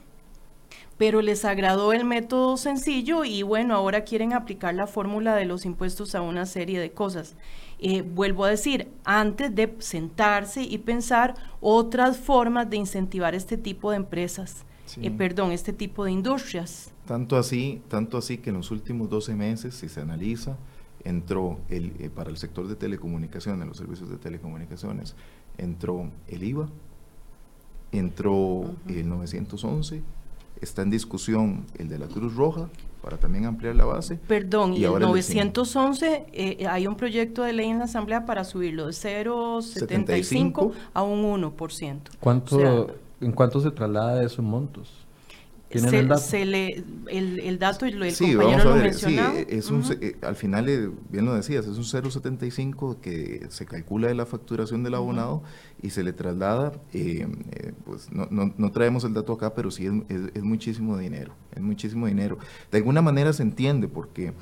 [1.02, 5.66] pero les agradó el método sencillo y bueno, ahora quieren aplicar la fórmula de los
[5.66, 7.34] impuestos a una serie de cosas.
[7.80, 13.90] Eh, vuelvo a decir, antes de sentarse y pensar otras formas de incentivar este tipo
[13.90, 14.64] de empresas,
[15.02, 16.92] eh, perdón, este tipo de industrias.
[17.08, 20.56] Tanto así, tanto así que en los últimos 12 meses, si se analiza,
[21.04, 25.16] entró el, eh, para el sector de telecomunicaciones, los servicios de telecomunicaciones,
[25.58, 26.70] entró el IVA,
[27.92, 30.04] entró el 911
[30.62, 32.70] Está en discusión el de la Cruz Roja
[33.02, 34.20] para también ampliar la base.
[34.28, 38.86] Perdón, y, el 911 eh, hay un proyecto de ley en la Asamblea para subirlo
[38.86, 42.00] de 0,75 a un 1%.
[42.20, 45.01] ¿Cuánto, ¿En cuánto se traslada esos montos?
[45.80, 46.22] Se, el dato?
[46.34, 49.18] le, el, dato y lo, el sí, compañero vamos a ver, Sí,
[49.50, 54.08] es un, eh, al final, eh, bien lo decías, es un 0,75 que se calcula
[54.08, 55.44] de la facturación del abonado
[55.82, 57.28] y se le traslada, eh,
[57.86, 59.94] pues no, no, no, traemos el dato acá, pero sí es,
[60.34, 62.38] es, muchísimo dinero, es muchísimo dinero.
[62.72, 64.34] De alguna manera se entiende porque...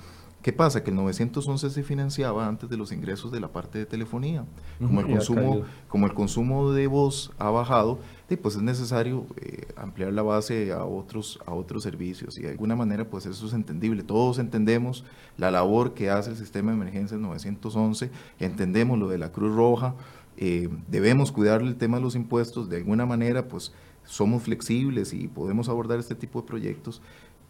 [0.41, 0.85] ¿Qué pasa?
[0.85, 4.45] Que el 911 se financiaba antes de los ingresos de la parte de telefonía.
[4.79, 7.99] Como, el, consumo, como el consumo de voz ha bajado,
[8.37, 12.75] pues es necesario eh, ampliar la base a otros, a otros servicios y de alguna
[12.75, 14.03] manera pues eso es entendible.
[14.03, 15.03] Todos entendemos
[15.37, 19.95] la labor que hace el sistema de emergencias 911, entendemos lo de la Cruz Roja,
[20.37, 23.73] eh, debemos cuidar el tema de los impuestos, de alguna manera pues
[24.05, 27.01] somos flexibles y podemos abordar este tipo de proyectos,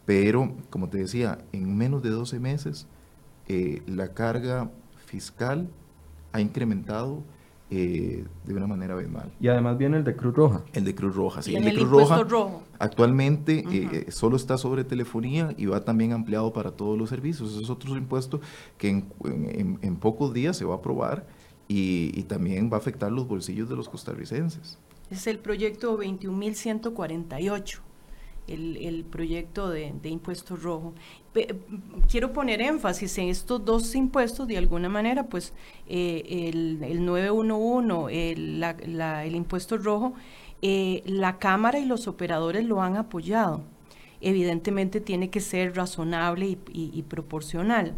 [0.06, 2.86] pero como te decía, en menos de 12 meses
[3.48, 4.70] eh, la carga
[5.06, 5.68] fiscal
[6.32, 7.22] ha incrementado
[7.70, 9.30] eh, de una manera abismal.
[9.40, 10.62] Y además viene el de Cruz Roja.
[10.72, 11.54] El de Cruz Roja, sí.
[11.54, 12.64] el, de Cruz Roja rojo.
[12.80, 17.56] actualmente eh, eh, solo está sobre telefonía y va también ampliado para todos los servicios.
[17.56, 18.40] Es otro impuesto
[18.76, 21.26] que en, pocos días se va a aprobar
[21.68, 24.78] y, y, también va a afectar los bolsillos de los costarricenses.
[25.10, 27.78] Es el proyecto 21.148
[28.46, 30.94] el, proyecto de, impuesto rojo.
[32.08, 35.52] quiero poner énfasis en estos dos impuestos, de alguna manera, pues
[35.88, 40.14] eh, el, 911, el, impuesto rojo,
[40.62, 43.62] eh, la Cámara y los operadores lo han apoyado.
[44.20, 47.94] Evidentemente tiene que ser razonable y, proporcional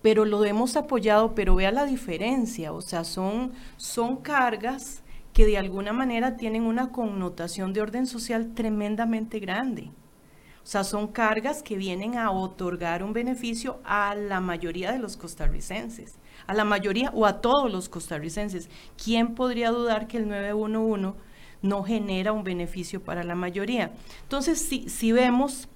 [0.00, 5.02] pero lo hemos apoyado, pero vea la diferencia, o sea, son, son cargas
[5.34, 9.90] que de alguna manera tienen una connotación de orden social tremendamente grande.
[10.62, 15.18] O sea, son cargas que vienen a otorgar un beneficio a la mayoría de los
[15.18, 16.14] costarricenses,
[16.46, 18.70] a la mayoría o a todos los costarricenses.
[18.96, 21.18] ¿Quién podría dudar que el 911
[21.60, 23.92] no genera un beneficio para la mayoría?
[24.22, 25.68] Entonces, si, si vemos,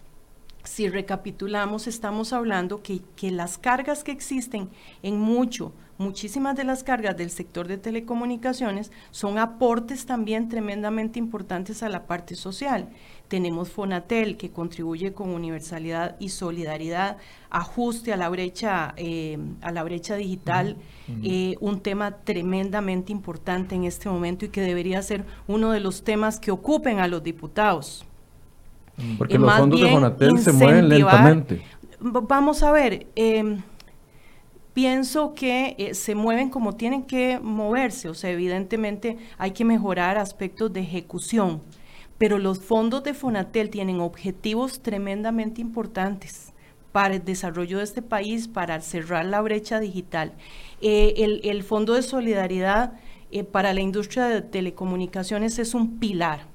[0.63, 4.71] si recapitulamos, estamos hablando que, que las cargas que existen
[5.03, 11.83] en mucho, muchísimas de las cargas del sector de telecomunicaciones son aportes también tremendamente importantes
[11.83, 12.89] a la parte social.
[13.27, 17.19] Tenemos Fonatel que contribuye con universalidad y solidaridad,
[17.51, 20.77] ajuste a la brecha, eh, a la brecha digital,
[21.23, 26.05] eh, un tema tremendamente importante en este momento y que debería ser uno de los
[26.05, 28.07] temas que ocupen a los diputados.
[29.19, 31.63] Porque los fondos de Fonatel se mueven lentamente.
[32.01, 33.59] Vamos a ver, eh,
[34.79, 40.19] pienso que eh, se mueven como tienen que moverse, o sea, evidentemente hay que mejorar
[40.19, 41.63] aspectos de ejecución,
[42.17, 46.53] pero los fondos de Fonatel tienen objetivos tremendamente importantes
[46.93, 50.35] para el desarrollo de este país, para cerrar la brecha digital.
[50.81, 52.93] Eh, el, Fondo de Solidaridad
[53.33, 56.47] eh, para la industria de telecomunicaciones es un pilar.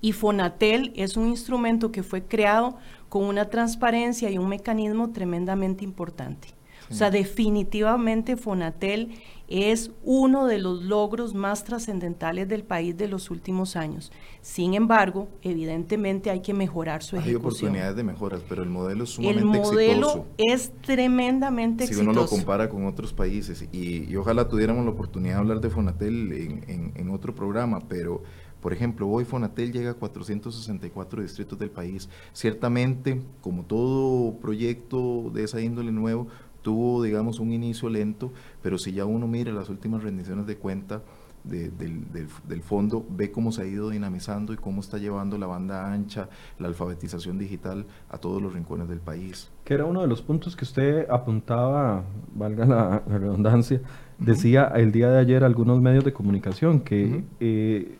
[0.00, 5.84] Y Fonatel es un instrumento que fue creado con una transparencia y un mecanismo tremendamente
[5.84, 6.56] importante.
[6.90, 9.10] O sea, definitivamente Fonatel
[9.48, 14.10] es uno de los logros más trascendentales del país de los últimos años.
[14.40, 17.36] Sin embargo, evidentemente hay que mejorar su ejecución.
[17.36, 19.80] Hay oportunidades de mejoras, pero el modelo es sumamente exitoso.
[19.80, 22.04] El modelo es tremendamente exitoso.
[22.04, 25.70] Si uno lo compara con otros países, y, ojalá tuviéramos la oportunidad de hablar de
[25.70, 28.22] Fonatel en, en otro programa, pero...
[28.66, 32.08] Por ejemplo, hoy Fonatel llega a 464 distritos del país.
[32.32, 36.26] Ciertamente, como todo proyecto de esa índole nuevo,
[36.66, 41.00] tuvo, digamos, un inicio lento, pero si ya uno mira las últimas rendiciones de cuenta
[41.44, 46.28] del, fondo, ve cómo se ha ido dinamizando y cómo está llevando la banda ancha,
[46.58, 49.48] la alfabetización digital a todos los rincones del país.
[49.62, 52.02] Que era uno de los puntos que usted apuntaba,
[52.34, 53.80] valga la, redundancia,
[54.18, 57.96] decía el día de ayer algunos medios de comunicación que eh,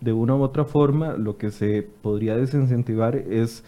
[0.00, 3.62] de una u otra forma lo que se podría desincentivar es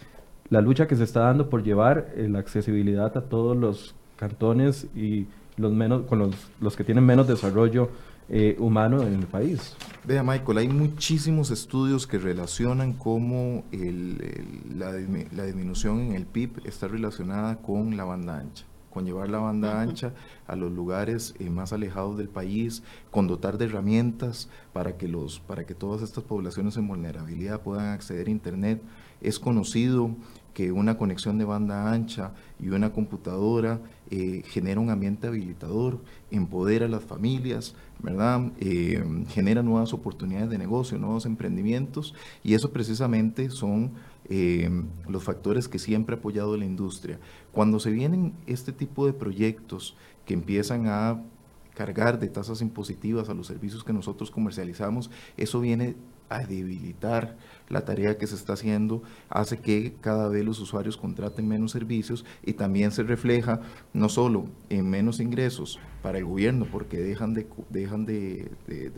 [0.49, 5.27] la lucha que se está dando por llevar la accesibilidad a todos los cantones y
[5.57, 7.89] los menos, con los, los que tienen menos desarrollo
[8.27, 9.75] eh, humano en el país.
[10.03, 13.63] Vea, Michael, hay muchísimos estudios que relacionan cómo
[14.75, 19.81] la, disminución en el PIB está relacionada con la banda ancha con llevar la banda
[19.81, 20.13] ancha
[20.47, 25.41] a los lugares eh, más alejados del país, con dotar de herramientas para que, los,
[25.41, 28.81] para que todas estas poblaciones en vulnerabilidad puedan acceder a Internet.
[29.19, 30.11] Es conocido
[30.53, 36.85] que una conexión de banda ancha y una computadora eh, genera un ambiente habilitador, empodera
[36.85, 38.51] a las familias, ¿verdad?
[38.59, 42.13] Eh, genera nuevas oportunidades de negocio, nuevos emprendimientos
[42.43, 43.93] y eso precisamente son
[44.29, 44.69] eh,
[45.07, 47.19] los factores que siempre ha apoyado la industria.
[47.51, 51.21] Cuando se vienen este tipo de proyectos que empiezan a
[51.73, 55.95] cargar de tasas impositivas a los servicios que nosotros comercializamos, eso viene
[56.29, 57.37] a debilitar
[57.69, 62.25] la tarea que se está haciendo, hace que cada vez los usuarios contraten menos servicios
[62.43, 63.61] y también se refleja
[63.93, 68.51] no solo en menos ingresos para el gobierno, porque dejan de, dejan de,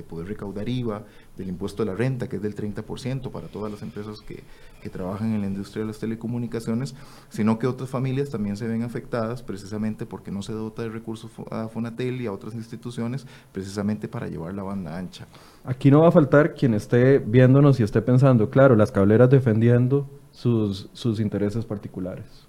[0.10, 1.04] poder recaudar IVA
[1.38, 4.44] del impuesto de la renta, que es del 30% para todas las empresas que,
[4.82, 6.96] que trabajan en la industria de las telecomunicaciones,
[7.30, 11.32] sino que otras familias también se ven afectadas precisamente porque no se dota de recursos
[11.50, 15.28] a Fonatel y a otras instituciones precisamente para llevar la banda ancha.
[15.64, 20.10] Aquí no va a faltar quien esté viéndonos y esté pensando, claro, las cableras defendiendo
[20.32, 22.47] sus, sus intereses particulares.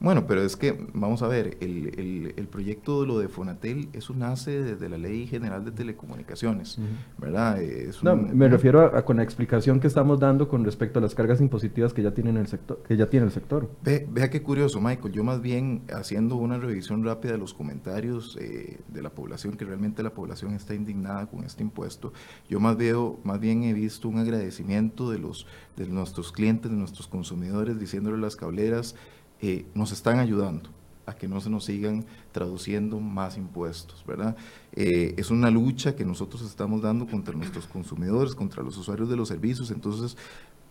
[0.00, 4.14] Bueno, pero es que, vamos a ver, el, el, proyecto de lo de Fonatel, eso
[4.14, 6.78] nace desde la Ley General de Telecomunicaciones,
[7.18, 7.58] ¿verdad?
[8.02, 11.40] no, me refiero a, con la explicación que estamos dando con respecto a las cargas
[11.40, 13.70] impositivas que ya, tienen el sector, que ya tiene el sector.
[13.82, 15.12] vea qué curioso, Michael.
[15.12, 19.64] Yo más bien, haciendo una revisión rápida de los comentarios eh, de la población, que
[19.64, 22.12] realmente la población está indignada con este impuesto,
[22.48, 25.46] yo más, veo, más bien he visto un agradecimiento de, los,
[25.76, 28.94] de nuestros clientes, de nuestros consumidores, diciéndole a las cableras,
[29.40, 30.70] eh, nos están ayudando
[31.08, 34.36] a que no se nos sigan traduciendo más impuestos, ¿verdad?
[34.72, 39.16] Eh, es una lucha que nosotros estamos dando contra nuestros consumidores, contra los usuarios de
[39.16, 40.18] los servicios, entonces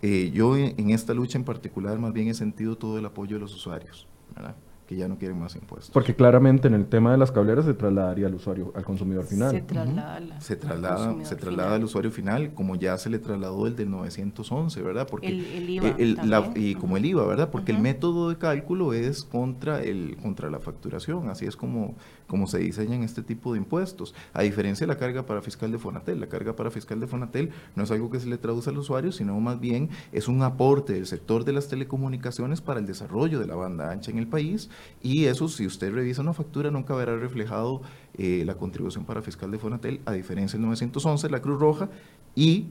[0.04, 3.42] eh, yo en, esta lucha en particular más bien he sentido todo el apoyo de
[3.42, 4.56] los usuarios, ¿verdad?
[4.88, 5.92] Que ya no quieren más impuestos.
[5.92, 9.52] Porque claramente en el tema de las cableras se trasladaría al usuario, al consumidor final.
[9.52, 13.68] Se traslada, se traslada, al, se traslada al usuario final, como ya se le trasladó
[13.68, 15.06] el del 911, ¿verdad?
[15.10, 17.50] Porque el, IVA y como el IVA, ¿verdad?
[17.52, 21.96] Porque el método de cálculo es contra el contra la facturación, así es como
[22.28, 24.14] como se diseñan este tipo de impuestos.
[24.34, 27.52] A diferencia de la carga para fiscal de Fonatel, la carga para fiscal de Fonatel
[27.76, 30.94] no es algo que se le traduce al usuario, sino más bien es un aporte
[30.94, 34.70] del sector de las telecomunicaciones para el desarrollo de la banda ancha en el país
[35.02, 37.82] y eso si usted revisa una factura nunca verá reflejado
[38.18, 41.90] eh, la contribución para fiscal de Fonatel, a diferencia del 911, la Cruz Roja
[42.36, 42.68] y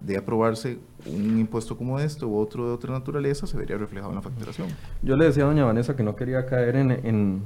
[0.00, 4.16] de aprobarse un impuesto como este u otro de otra naturaleza, se vería reflejado en
[4.16, 4.68] la facturación.
[5.02, 7.42] Yo le decía a doña Vanessa que no quería caer en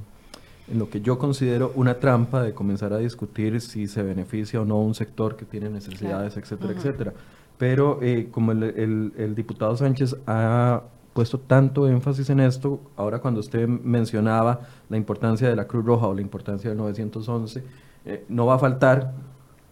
[0.71, 4.65] en lo que yo considero una trampa de comenzar a discutir si se beneficia o
[4.65, 7.15] no un sector que tiene necesidades, etcétera, etcétera.
[7.57, 10.83] Pero eh, como el, el, diputado Sánchez ha
[11.19, 16.07] puesto tanto énfasis en esto, ahora cuando usted mencionaba la importancia de la Cruz Roja
[16.07, 17.65] o la importancia del 911,
[18.05, 19.15] eh, no va a faltar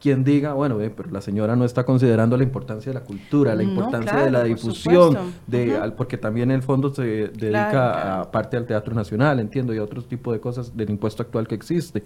[0.01, 3.62] quien diga, bueno, pero la señora no está considerando la importancia de la cultura, la
[3.62, 8.92] importancia de la difusión, de, porque también el fondo se dedica a parte al Teatro
[8.92, 12.03] Nacional, entiendo, y a otros tipos de cosas del impuesto actual que existe.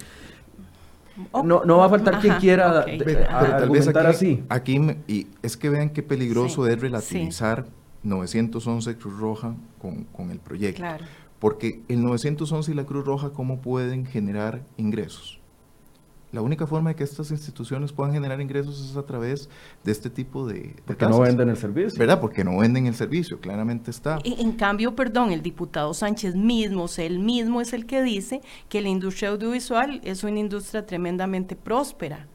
[1.33, 2.85] no, no va a faltar quien quiera
[3.31, 4.45] argumentar así.
[4.51, 4.79] Aquí,
[5.09, 10.83] y es que vean qué peligroso es relativizar 911 Cruz Roja con, con el proyecto.
[11.39, 15.41] Porque el 911 y la Cruz Roja, ¿cómo pueden generar ingresos?
[16.33, 19.49] La única forma de que estas instituciones puedan generar ingresos es a través
[19.83, 20.77] de este tipo de...
[20.87, 21.99] Porque no venden el servicio.
[21.99, 22.21] ¿Verdad?
[22.21, 24.21] Porque no venden el servicio, claramente está.
[24.23, 28.89] En, cambio, perdón, el diputado Sánchez mismo, él mismo es el que dice que la
[28.89, 32.29] industria audiovisual es una industria tremendamente próspera.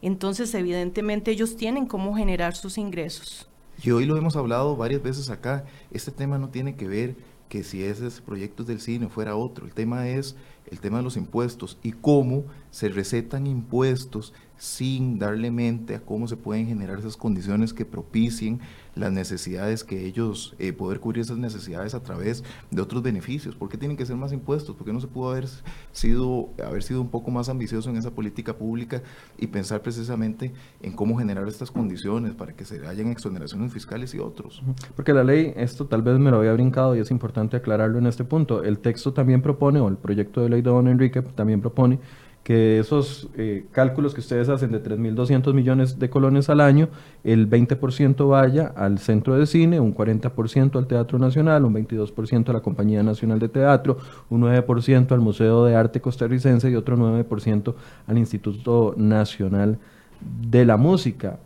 [0.00, 3.48] Entonces, evidentemente, ellos tienen cómo generar sus ingresos.
[3.82, 5.64] Y hoy lo hemos hablado varias veces acá.
[5.90, 7.16] Este tema no tiene que ver
[7.48, 9.66] que si ese proyecto del cine fuera otro.
[9.66, 14.32] El tema es el tema de los impuestos y cómo se recetan impuestos
[14.64, 18.60] sin darle mente a cómo se pueden generar esas condiciones que propicien
[18.94, 23.54] las necesidades que ellos, eh, poder cubrir esas necesidades a través de otros beneficios.
[23.54, 24.74] ¿Por qué tienen que ser más impuestos?
[24.74, 25.48] ¿Por qué no se pudo haber
[25.92, 29.02] sido, haber sido un poco más ambicioso en esa política pública
[29.36, 34.18] y pensar precisamente en cómo generar estas condiciones para que se hayan exoneraciones fiscales y
[34.18, 34.62] otros?
[34.96, 38.06] Porque la ley, esto tal vez me lo había brincado y es importante aclararlo en
[38.06, 38.62] este punto.
[38.62, 41.98] El texto también propone, o el proyecto de ley de don Enrique también propone,
[42.44, 46.90] que esos eh, cálculos que ustedes hacen de 3.200 millones de colones al año,
[47.24, 52.52] el 20% vaya al centro de cine, un 40% al Teatro Nacional, un 22% a
[52.52, 53.96] la Compañía Nacional de Teatro,
[54.28, 57.74] un 9% al Museo de Arte Costarricense y otro 9%
[58.06, 59.78] al Instituto Nacional
[60.20, 61.38] de la Música.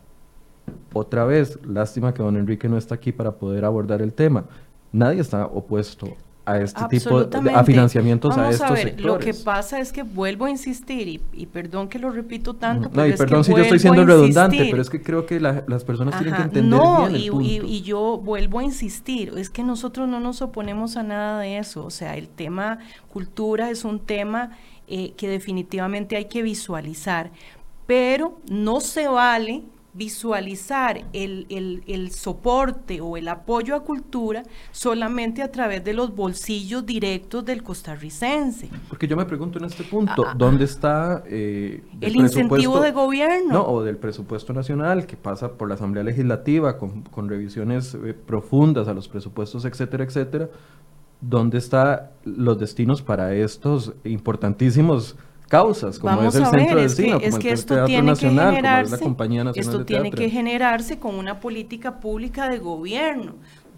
[0.91, 4.43] Otra vez, lástima que don Enrique no está aquí para poder abordar el tema.
[4.91, 6.17] Nadie está opuesto
[6.51, 10.03] a este tipo de a financiamientos a estos a ver, Lo que pasa es que
[10.03, 13.79] vuelvo a insistir, y, perdón que lo repito tanto, no, y perdón si yo estoy
[13.79, 17.29] siendo redundante, pero es que creo que las personas tienen que entender bien el y,
[17.29, 17.45] punto.
[17.45, 21.57] Y, y yo vuelvo a insistir, es que nosotros no nos oponemos a nada de
[21.57, 22.79] eso, o sea, el tema
[23.11, 24.51] cultura es un tema
[24.87, 27.31] eh, que definitivamente hay que visualizar,
[27.85, 29.63] pero no se vale
[29.99, 31.45] visualizar el,
[31.85, 37.61] el, soporte o el apoyo a cultura solamente a través de los bolsillos directos del
[37.61, 38.69] costarricense.
[38.87, 40.35] Porque yo me pregunto en este punto, ah, ah.
[40.37, 43.51] ¿dónde está eh, el incentivo de gobierno?
[43.51, 48.13] No, o del presupuesto nacional que pasa por la Asamblea Legislativa con, con revisiones eh,
[48.13, 50.49] profundas a los presupuestos, etcétera, etcétera.
[51.19, 55.17] ¿Dónde están los destinos para estos importantísimos
[55.49, 59.43] causas, como es el Centro del Cine, como el Teatro Nacional, como es la Compañía
[59.43, 63.35] Nacional Esto tiene que generarse con una política pública de gobierno.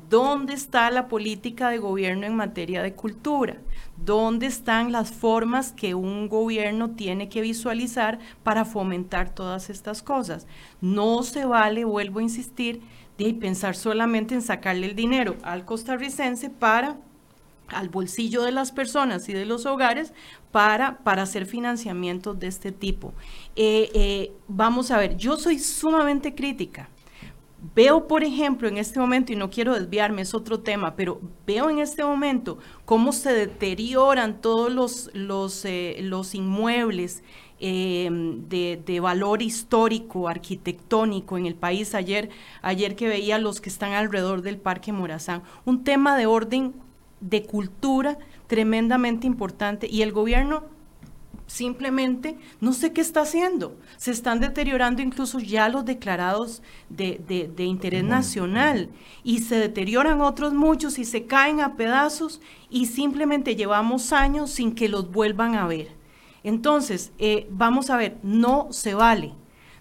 [0.09, 3.55] ¿Dónde está la política de gobierno en materia de cultura?
[3.95, 10.47] ¿Dónde están las formas que un gobierno tiene que visualizar para fomentar todas estas cosas?
[10.81, 12.81] No se vale, vuelvo a insistir,
[13.17, 16.97] de pensar solamente en sacarle el dinero al costarricense para
[17.73, 20.13] al bolsillo de las personas y de los hogares
[20.51, 23.13] para, para hacer financiamientos de este tipo.
[23.55, 26.89] Eh, eh, vamos a ver, yo soy sumamente crítica.
[27.75, 31.69] Veo, por ejemplo, en este momento, y no quiero desviarme, es otro tema, pero veo
[31.69, 37.23] en este momento cómo se deterioran todos los, los, eh, los inmuebles
[37.59, 41.93] de, de, valor histórico, arquitectónico en el país.
[41.93, 42.31] Ayer,
[42.63, 46.73] ayer que veía los que están alrededor del Parque Morazán, un tema de orden
[47.21, 48.17] de cultura
[48.47, 50.63] tremendamente importante y el gobierno
[51.47, 53.75] simplemente no sé qué está haciendo.
[53.97, 57.19] Se están deteriorando incluso ya los declarados de,
[57.55, 58.89] de, interés nacional
[59.23, 64.73] y se deterioran otros muchos y se caen a pedazos y simplemente llevamos años sin
[64.73, 65.89] que los vuelvan a ver.
[66.43, 69.33] Entonces, eh, vamos a ver, no se vale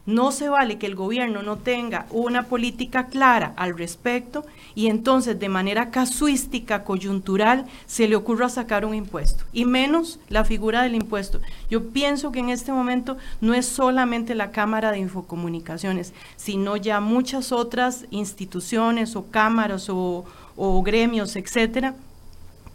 [0.06, 4.44] no se vale que el gobierno no tenga una política clara al respecto
[4.74, 10.44] y entonces de manera casuística, coyuntural, se le ocurra sacar un impuesto, y menos la
[10.44, 11.40] figura del impuesto.
[11.70, 17.00] Yo pienso que en este momento no es solamente la Cámara de Infocomunicaciones, sino ya
[17.00, 20.24] muchas otras instituciones o cámaras o,
[20.56, 21.94] o gremios, etcétera,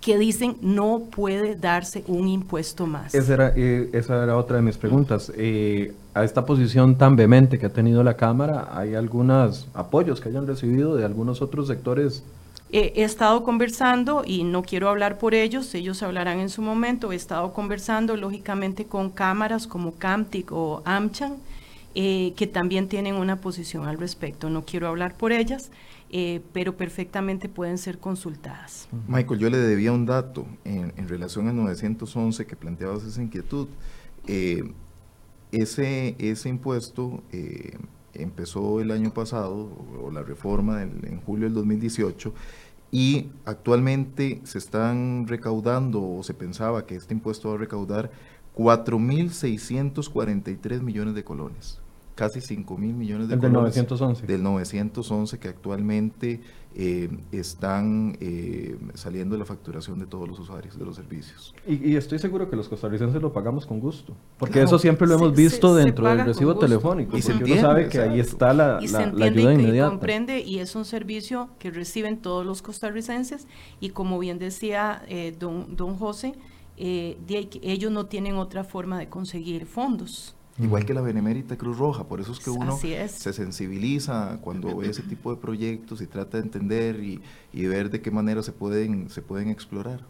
[0.06, 3.16] que dicen no puede darse un impuesto más.
[3.16, 5.32] Esa era, eh, esa era otra de mis preguntas.
[5.36, 10.30] Eh, a esta posición tan vehemente que ha tenido la Cámara, ¿hay algunos apoyos que
[10.30, 12.24] hayan recibido de algunos otros sectores?
[12.72, 17.12] he estado conversando y no quiero hablar por ellos, ellos hablarán en su momento.
[17.12, 21.38] He estado conversando lógicamente con cámaras como Camtic o AmCham,
[21.96, 24.50] eh, que también tienen una posición al respecto.
[24.50, 25.72] No quiero hablar por ellas.
[26.12, 28.88] Eh, pero perfectamente pueden ser consultadas.
[29.08, 33.68] Michael, yo le debía un dato en, relación al 911 que planteabas esa inquietud.
[34.28, 34.64] Eh,
[35.52, 37.78] ese, ese impuesto eh,
[38.14, 42.34] empezó el año pasado, o, la reforma en julio del 2018,
[42.92, 48.12] y actualmente se están recaudando, o se pensaba que este impuesto va a recaudar
[48.56, 51.82] 4.643 millones de colones
[52.16, 54.26] casi 5 mil millones de El del 911.
[54.26, 56.42] Del 911 que actualmente
[56.78, 61.54] eh, están eh, saliendo de la facturación de todos los usuarios de los servicios.
[61.68, 65.34] Y, estoy seguro que los costarricenses lo pagamos con gusto, porque eso siempre lo hemos
[65.34, 68.88] visto dentro del recibo telefónico, y se entiende, uno sabe que ahí está la, y
[68.88, 69.88] la, la ayuda inmediata.
[69.88, 73.48] Y comprende, y es un servicio que reciben todos los costarricenses,
[73.80, 76.34] y como bien decía eh, don, don José,
[76.78, 80.35] ellos no tienen otra forma de conseguir fondos.
[80.58, 84.90] Igual que la Benemérita Cruz Roja, por eso es que uno se sensibiliza cuando ve
[84.90, 89.10] ese tipo de proyectos y trata de entender y, ver de qué manera se pueden,
[89.10, 90.02] se pueden explorar.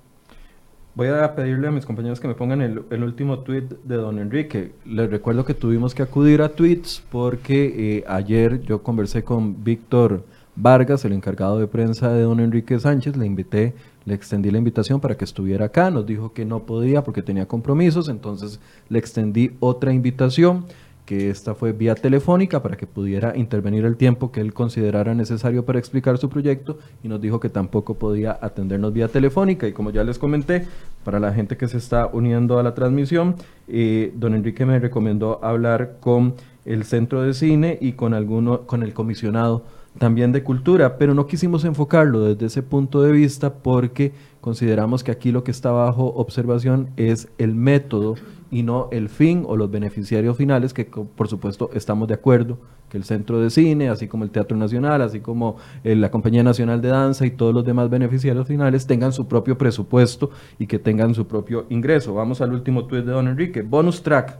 [0.94, 4.74] Voy a pedirle a mis compañeros que me pongan el, último tweet de don Enrique.
[4.86, 10.24] Les recuerdo que tuvimos que acudir a tweets porque eh, ayer yo conversé con Víctor
[10.56, 13.74] Vargas, el encargado de prensa de don Enrique Sánchez, le invité
[14.06, 17.48] le extendí la invitación para que estuviera acá, nos dijo que no podía porque tenía
[17.48, 20.66] compromisos, entonces le extendí otra invitación,
[21.06, 25.64] que esta fue vía telefónica para que pudiera intervenir el tiempo que él considerara necesario
[25.64, 29.68] para explicar su proyecto y nos dijo que tampoco podía atendernos vía telefónica.
[29.68, 30.66] Y como ya les comenté,
[31.04, 33.36] para la gente que se está uniendo a la transmisión,
[33.68, 36.34] eh, don Enrique me recomendó hablar con
[36.66, 39.64] el centro de cine y con alguno, con el comisionado
[39.98, 45.12] también de cultura, pero no quisimos enfocarlo desde ese punto de vista porque consideramos que
[45.12, 48.16] aquí lo que está bajo observación es el método
[48.52, 52.58] y no el fin o los beneficiarios finales, que por supuesto estamos de acuerdo
[52.90, 56.44] que el Centro de Cine, así como el Teatro Nacional, así como eh, la Compañía
[56.44, 60.30] Nacional de Danza y todos los demás beneficiarios finales tengan su propio presupuesto
[60.60, 62.14] y que tengan su propio ingreso.
[62.14, 63.62] Vamos al último tuit de Don Enrique.
[63.64, 64.38] Bonus track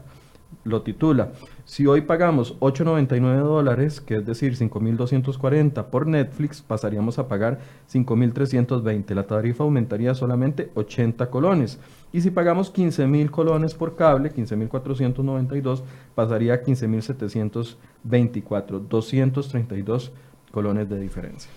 [0.66, 1.32] lo titula.
[1.64, 7.58] Si hoy pagamos 8.99 dólares, que es decir 5.240 por Netflix, pasaríamos a pagar
[7.92, 9.14] 5.320.
[9.14, 11.80] La tarifa aumentaría solamente 80 colones.
[12.12, 15.82] Y si pagamos 15.000 colones por cable, 15.492,
[16.14, 18.86] pasaría a 15.724.
[18.88, 20.12] 232
[20.52, 21.50] colones de diferencia.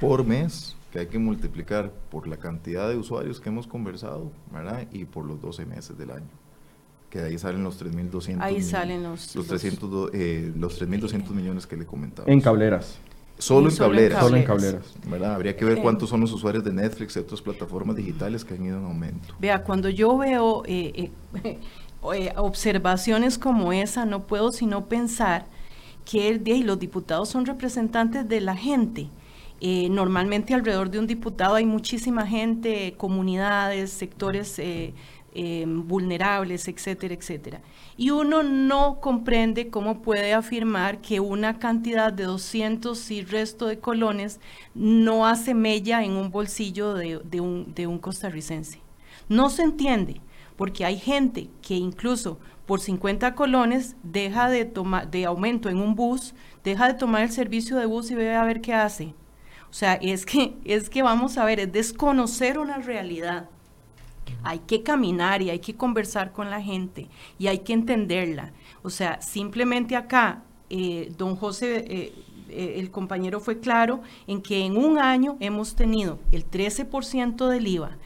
[0.00, 4.86] Por mes, que hay que multiplicar por la cantidad de usuarios que hemos conversado, ¿verdad?
[4.90, 6.43] Y por los 12 meses del año
[7.14, 11.76] que ahí salen los 3.200 Ahí salen los, los, 300, eh, los 3.200 millones que
[11.76, 12.28] le comentaba.
[12.30, 12.98] En cableras.
[13.38, 14.20] Solo, en, cableras.
[14.20, 14.82] Solo en cableras.
[15.06, 15.34] ¿verdad?
[15.36, 18.64] Habría que ver cuántos son los usuarios de Netflix y otras plataformas digitales que han
[18.64, 19.32] ido en aumento.
[19.38, 21.12] Vea, cuando yo veo eh,
[21.44, 25.46] eh, observaciones como esa, no puedo sino pensar
[26.04, 29.08] que el día y los diputados son representantes de la gente.
[29.60, 34.58] normalmente alrededor de un diputado hay muchísima gente, comunidades, sectores
[35.34, 37.60] em, vulnerables, etcétera, etcétera.
[37.96, 43.78] Y uno no comprende cómo puede afirmar que una cantidad de 200 y resto de
[43.78, 44.40] colones
[44.74, 48.80] no hace mella en un bolsillo de, un, de un costarricense.
[49.28, 50.20] No se entiende,
[50.56, 55.94] porque hay gente que incluso por 50 colones deja de tomar de aumento en un
[55.94, 59.14] bus, deja de tomar el servicio de bus y ve a ver qué hace.
[59.70, 63.50] O sea, es que es que vamos a ver, es desconocer una realidad.
[64.42, 67.08] Hay que caminar y hay que conversar con la gente
[67.38, 68.52] y hay que entenderla.
[68.82, 72.12] O sea, simplemente acá, eh, don José, eh,
[72.48, 77.66] eh, el compañero fue claro en que en un año hemos tenido el 13% del
[77.66, 77.96] IVA,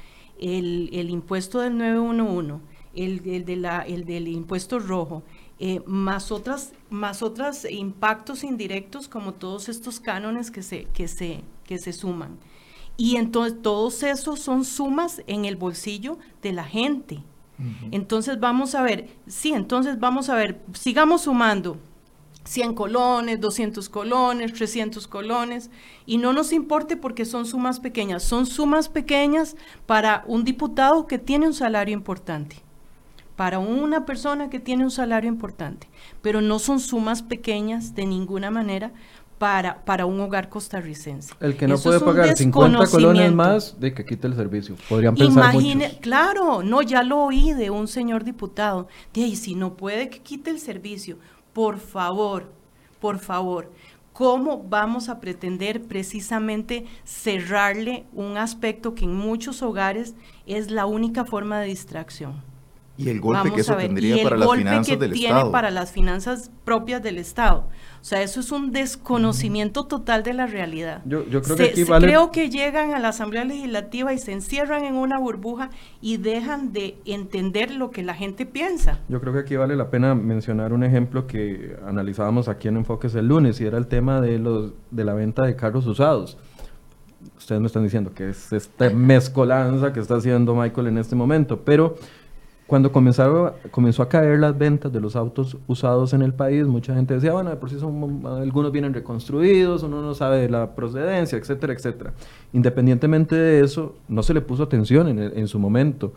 [0.40, 2.64] el, impuesto del 911,
[2.94, 5.24] el, el del impuesto rojo,
[5.86, 12.38] más otras más otros impactos indirectos como todos estos cánones que se suman.
[12.98, 17.22] Y entonces todos esos son sumas en el bolsillo de la gente.
[17.90, 21.78] Entonces vamos a ver, sí, entonces vamos a ver, sigamos sumando
[22.44, 25.70] 100 colones, 200 colones, 300 colones,
[26.06, 31.18] y no nos importe porque son sumas pequeñas, son sumas pequeñas para un diputado que
[31.18, 32.62] tiene un salario importante
[33.38, 35.88] para una persona que tiene un salario importante,
[36.22, 38.90] pero no son sumas pequeñas de ninguna manera
[39.38, 41.32] para, para un hogar costarricense.
[41.40, 44.76] El que no puede pagar 50 colones más de que quite el servicio.
[44.88, 48.88] Podrían pensar Imagine, Claro, no, ya lo oí de un señor diputado.
[49.14, 51.18] De ahí, si no puede que quite el servicio,
[51.52, 52.52] por favor,
[53.00, 53.70] por favor,
[54.12, 60.14] ¿cómo vamos a pretender precisamente cerrarle un aspecto que en muchos hogares
[60.46, 62.47] es la única forma de distracción?
[62.98, 67.00] Y el golpe que eso tendría para las finanzas del tiene para las finanzas propias
[67.00, 67.68] del Estado.
[68.00, 71.02] O sea, eso es un desconocimiento total de la realidad.
[71.04, 72.06] Yo, creo que aquí vale...
[72.06, 75.70] Creo que llegan a la Asamblea Legislativa y se encierran en una burbuja
[76.00, 78.98] y dejan de entender lo que la gente piensa.
[79.08, 83.14] Yo creo que aquí vale la pena mencionar un ejemplo que analizábamos aquí en Enfoques
[83.14, 86.36] el lunes y era el tema de, los, de la venta de carros usados.
[87.36, 91.62] Ustedes me están diciendo que es esta mezcolanza que está haciendo Michael en este momento,
[91.64, 91.96] pero
[92.68, 96.94] cuando comenzaron, comenzó a caer las ventas de los autos usados en el país, mucha
[96.94, 100.74] gente decía, bueno, de por sí son, algunos vienen reconstruidos, uno no sabe de la
[100.74, 102.12] procedencia, etcétera, etcétera.
[102.52, 106.12] Independientemente de eso, no se le puso atención en, en su momento.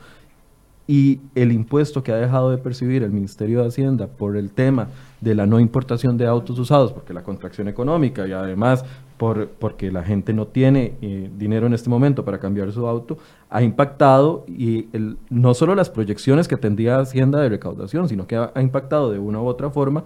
[0.87, 4.89] Y el impuesto que ha dejado de percibir el Ministerio de Hacienda por el tema
[5.21, 8.83] de la no importación de autos usados, porque la contracción económica y además
[9.21, 13.19] por, porque la gente no tiene eh, dinero en este momento para cambiar su auto,
[13.51, 18.35] ha impactado y el, no solo las proyecciones que tendría Hacienda de recaudación, sino que
[18.35, 20.05] ha, impactado de una u otra forma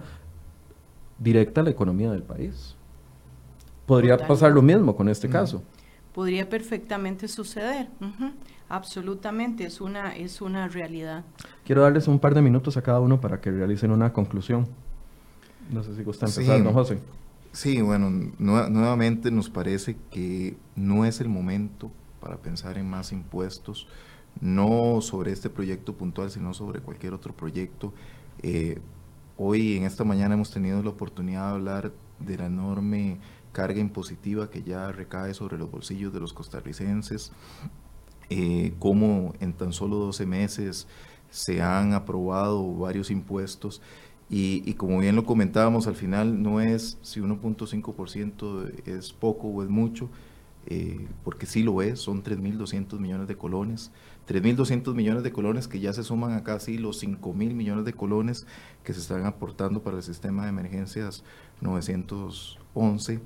[1.18, 2.76] directa la economía del país.
[3.86, 5.62] Podría pasar lo mismo con este caso.
[6.12, 7.88] Podría perfectamente suceder.
[8.68, 11.24] Absolutamente, es una, es una realidad.
[11.64, 14.66] Quiero darles un par de minutos a cada uno para que realicen una conclusión.
[15.72, 16.98] No sé si gusta empezar, don José.
[17.56, 21.90] Sí, bueno, nuevamente nos parece que no es el momento
[22.20, 23.88] para pensar en más impuestos,
[24.42, 27.94] no sobre este proyecto puntual, sino sobre cualquier otro proyecto.
[28.42, 28.78] Eh,
[29.38, 33.20] hoy, en esta mañana, hemos tenido la oportunidad de hablar de la enorme
[33.52, 37.32] carga impositiva que ya recae sobre los bolsillos de los costarricenses,
[38.28, 40.88] eh, cómo en tan solo 12 meses
[41.30, 43.80] se han aprobado varios impuestos
[44.28, 49.68] y, como bien lo comentábamos, al final no es si 1.5% es poco o es
[49.68, 50.10] mucho,
[50.66, 53.92] eh, porque sí lo es, son 3.200 millones de colones,
[54.26, 58.48] 3.200 millones de colones que ya se suman a casi los 5.000 millones de colones
[58.82, 61.22] que se están aportando para el sistema de emergencias
[61.60, 63.20] 911.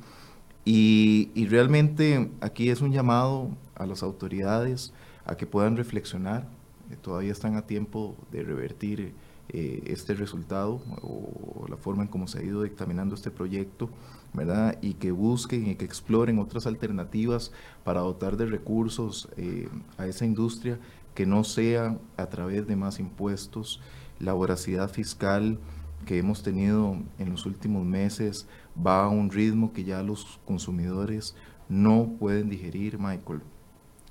[0.66, 4.92] Y, y realmente aquí es un llamado a las autoridades
[5.24, 6.46] a que puedan reflexionar,
[6.90, 9.14] eh, todavía están a tiempo de revertir
[9.52, 13.90] eh, este resultado o la forma en cómo se ha ido dictaminando este proyecto,
[14.32, 14.78] ¿verdad?
[14.80, 17.50] Y que busquen y que exploren otras alternativas
[17.82, 20.78] para dotar de recursos eh, a esa industria
[21.14, 23.80] que no sea a través de más impuestos.
[24.20, 25.58] La voracidad fiscal
[26.06, 28.46] que hemos tenido en los últimos meses
[28.86, 31.34] va a un ritmo que ya los consumidores
[31.68, 33.40] no pueden digerir, Michael.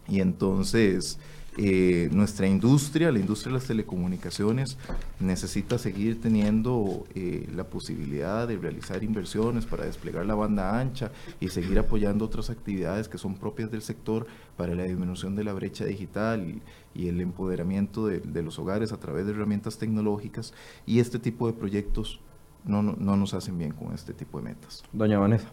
[0.07, 1.19] Y entonces,
[1.61, 4.77] eh, nuestra industria, la industria de las telecomunicaciones,
[5.19, 11.49] necesita seguir teniendo eh, la posibilidad de realizar inversiones para desplegar la banda ancha y
[11.49, 15.83] seguir apoyando otras actividades que son propias del sector para la disminución de la brecha
[15.83, 16.61] digital
[16.95, 20.53] y, el empoderamiento de, los hogares a través de herramientas tecnológicas.
[20.85, 22.21] Y este tipo de proyectos
[22.63, 24.83] no, no, nos hacen bien con este tipo de metas.
[24.93, 25.51] Doña Vanessa.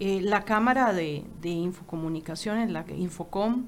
[0.00, 3.66] Eh, la Cámara de, de Infocomunicaciones, la Infocom,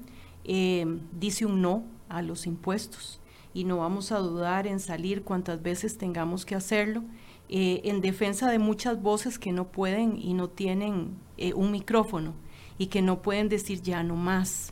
[0.51, 3.21] eh, dice un no a los impuestos.
[3.51, 7.03] y no vamos a dudar en salir cuantas veces tengamos que hacerlo,
[7.49, 12.35] eh, en defensa de muchas voces que no pueden y no tienen eh, un micrófono
[12.77, 14.71] y que no pueden decir ya no más.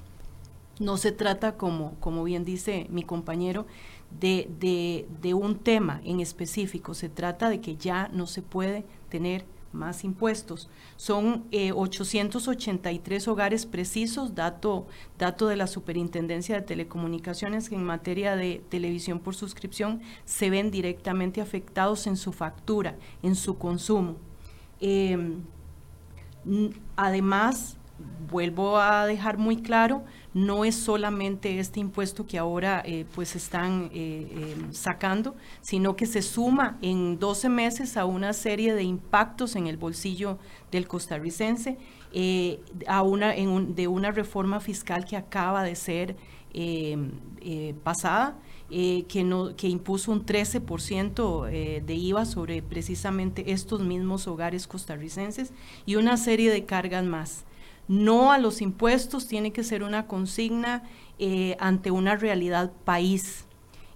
[0.80, 3.66] No se trata, como, como bien dice mi compañero,
[4.20, 8.86] de, de, de un tema en específico, se trata de que ya no se puede
[9.10, 9.46] tener
[9.78, 10.70] más impuestos.
[10.98, 18.36] Son 883 eh, hogares precisos, dato, dato de la Superintendencia de Telecomunicaciones que en materia
[18.36, 24.18] de televisión por suscripción se ven directamente afectados en su factura, en su consumo.
[24.82, 25.42] Em,
[26.96, 27.78] además,
[28.30, 30.04] vuelvo a dejar muy claro,
[30.38, 36.06] no es solamente este impuesto que ahora eh, pues están eh, em, sacando, sino que
[36.06, 40.38] se suma en 12 meses a una serie de impactos en el bolsillo
[40.72, 41.80] del costarricense,
[42.14, 46.16] eh, a una, de una reforma fiscal que acaba de ser
[46.54, 47.12] em,
[47.84, 48.38] pasada.
[48.70, 51.50] que, no, que impuso un 13%
[51.82, 55.54] de IVA sobre precisamente estos mismos hogares costarricenses
[55.86, 57.46] y una serie de cargas más
[57.88, 60.84] no a los impuestos tiene que ser una consigna
[61.20, 63.46] eh, ante una realidad país.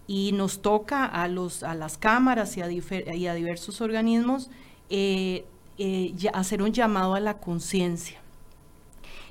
[0.08, 4.50] Y nos toca a, los, a las cámaras y a, diversos organismos
[4.90, 5.46] eh,
[5.78, 8.20] eh, hacer un llamado a la conciencia.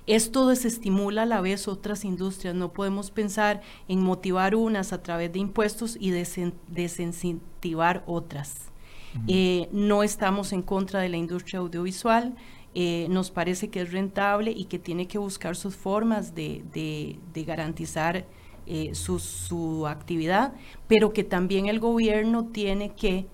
[0.06, 2.54] Esto desestimula a la vez otras industrias.
[2.54, 8.70] No podemos pensar en motivar unas a través de impuestos y desincentivar otras.
[9.72, 12.34] no estamos en contra de la industria audiovisual,
[12.72, 18.26] eh, nos parece que es rentable y que tiene que buscar sus formas de, garantizar
[18.66, 20.52] eh, su, actividad,
[20.86, 23.26] pero que también el gobierno tiene que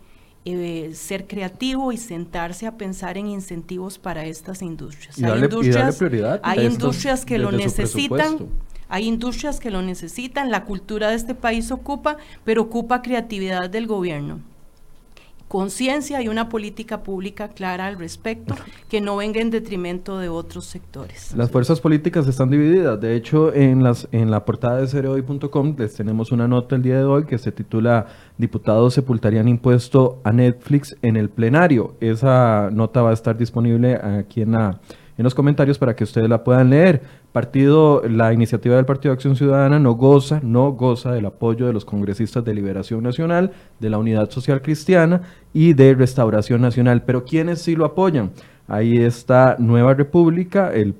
[0.46, 5.22] eh, ser creativo y sentarse a pensar en incentivos para estas industrias.
[5.22, 6.00] hay industrias,
[6.42, 8.48] hay industrias que lo necesitan.
[8.88, 13.88] Hay industrias que lo necesitan, la cultura de este país ocupa, pero ocupa creatividad del
[13.88, 14.40] gobierno
[15.48, 18.54] conciencia y una política pública clara al respecto
[18.88, 21.32] que no venga en detrimento de otros sectores.
[21.36, 23.00] Las fuerzas políticas están divididas.
[23.00, 26.98] De hecho, en, las, en la portada de cereoy.com les tenemos una nota el día
[26.98, 28.06] de hoy que se titula
[28.38, 31.96] Diputados sepultarían impuesto a Netflix en el plenario.
[32.00, 34.80] Esa nota va a estar disponible aquí en la
[35.18, 37.02] en los comentarios para que ustedes la puedan leer.
[37.32, 41.72] Partido, la iniciativa del Partido de Acción Ciudadana no goza, no goza del apoyo de
[41.72, 47.02] los congresistas de Liberación Nacional, de la Unidad Social Cristiana y de Restauración Nacional.
[47.04, 48.32] Pero ¿quiénes sí lo apoyan?
[48.68, 50.94] Ahí está Nueva República, el,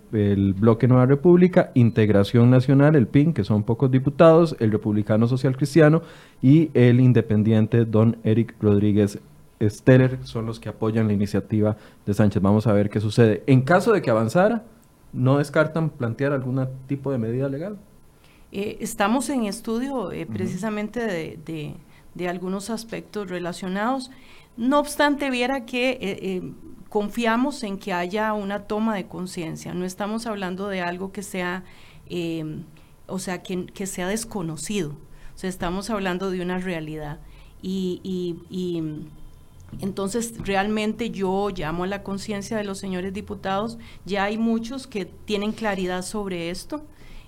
[0.54, 6.02] bloque Nueva República, Integración Nacional, el PIN, que son pocos diputados, el Republicano Social Cristiano
[6.40, 9.18] y el independiente Don Eric Rodríguez
[9.62, 12.42] Steller son los que apoyan la iniciativa de Sánchez.
[12.42, 13.42] Vamos a ver qué sucede.
[13.46, 14.64] En caso de que avanzara,
[15.12, 17.78] ¿no descartan plantear algún tipo de medida legal?
[18.52, 24.10] Eh, estamos en estudio eh, precisamente de, algunos aspectos relacionados.
[24.56, 26.52] No obstante, viera que eh,
[26.88, 29.74] confiamos en que haya una toma de conciencia.
[29.74, 31.64] No estamos hablando de algo que sea,
[33.06, 34.90] o sea, que, que, sea desconocido.
[35.34, 37.20] O sea, estamos hablando de una realidad.
[37.62, 38.00] y,
[38.48, 39.08] y
[39.80, 43.78] entonces, realmente yo llamo a la conciencia de los señores diputados.
[44.04, 46.84] Ya hay muchos que tienen claridad sobre esto.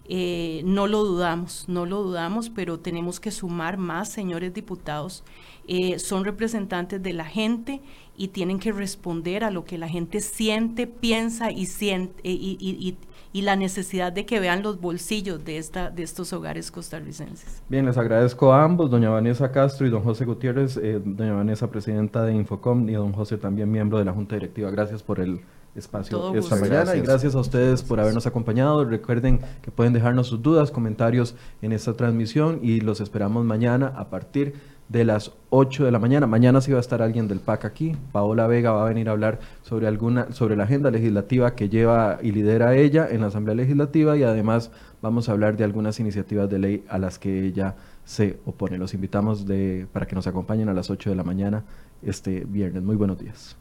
[0.09, 5.23] Eh, no lo dudamos, no lo dudamos, pero tenemos que sumar más señores diputados.
[5.67, 7.83] Eh, son representantes de la gente
[8.17, 12.97] y tienen que responder a lo que la gente siente, piensa y, siente, y,
[13.33, 17.63] y la necesidad de que vean los bolsillos de, esta, de estos hogares costarricenses.
[17.69, 21.71] Bien, les agradezco a ambos, doña Vanessa Castro y don José Gutiérrez, eh, doña Vanessa
[21.71, 24.71] presidenta de Infocom y don José también miembro de la Junta Directiva.
[24.71, 25.41] Gracias por el
[25.79, 28.85] espacio esta mañana y gracias a ustedes por habernos acompañado.
[28.85, 34.11] Recuerden que pueden dejarnos sus dudas, comentarios en esta transmisión y los esperamos mañana a
[34.11, 36.27] partir de de las 8 de la mañana.
[36.27, 37.97] Mañana sí va a estar alguien del PAC aquí.
[38.13, 42.19] Paola Vega va a venir a hablar sobre alguna sobre la agenda legislativa que lleva
[42.23, 44.71] y lidera ella en la Asamblea Legislativa y además
[45.03, 48.79] vamos a hablar de algunas iniciativas de ley a las que ella se opone.
[48.79, 51.65] Los invitamos de, para que nos acompañen a las 8 de la mañana
[52.03, 52.83] este viernes.
[52.83, 53.57] Muy buenos días.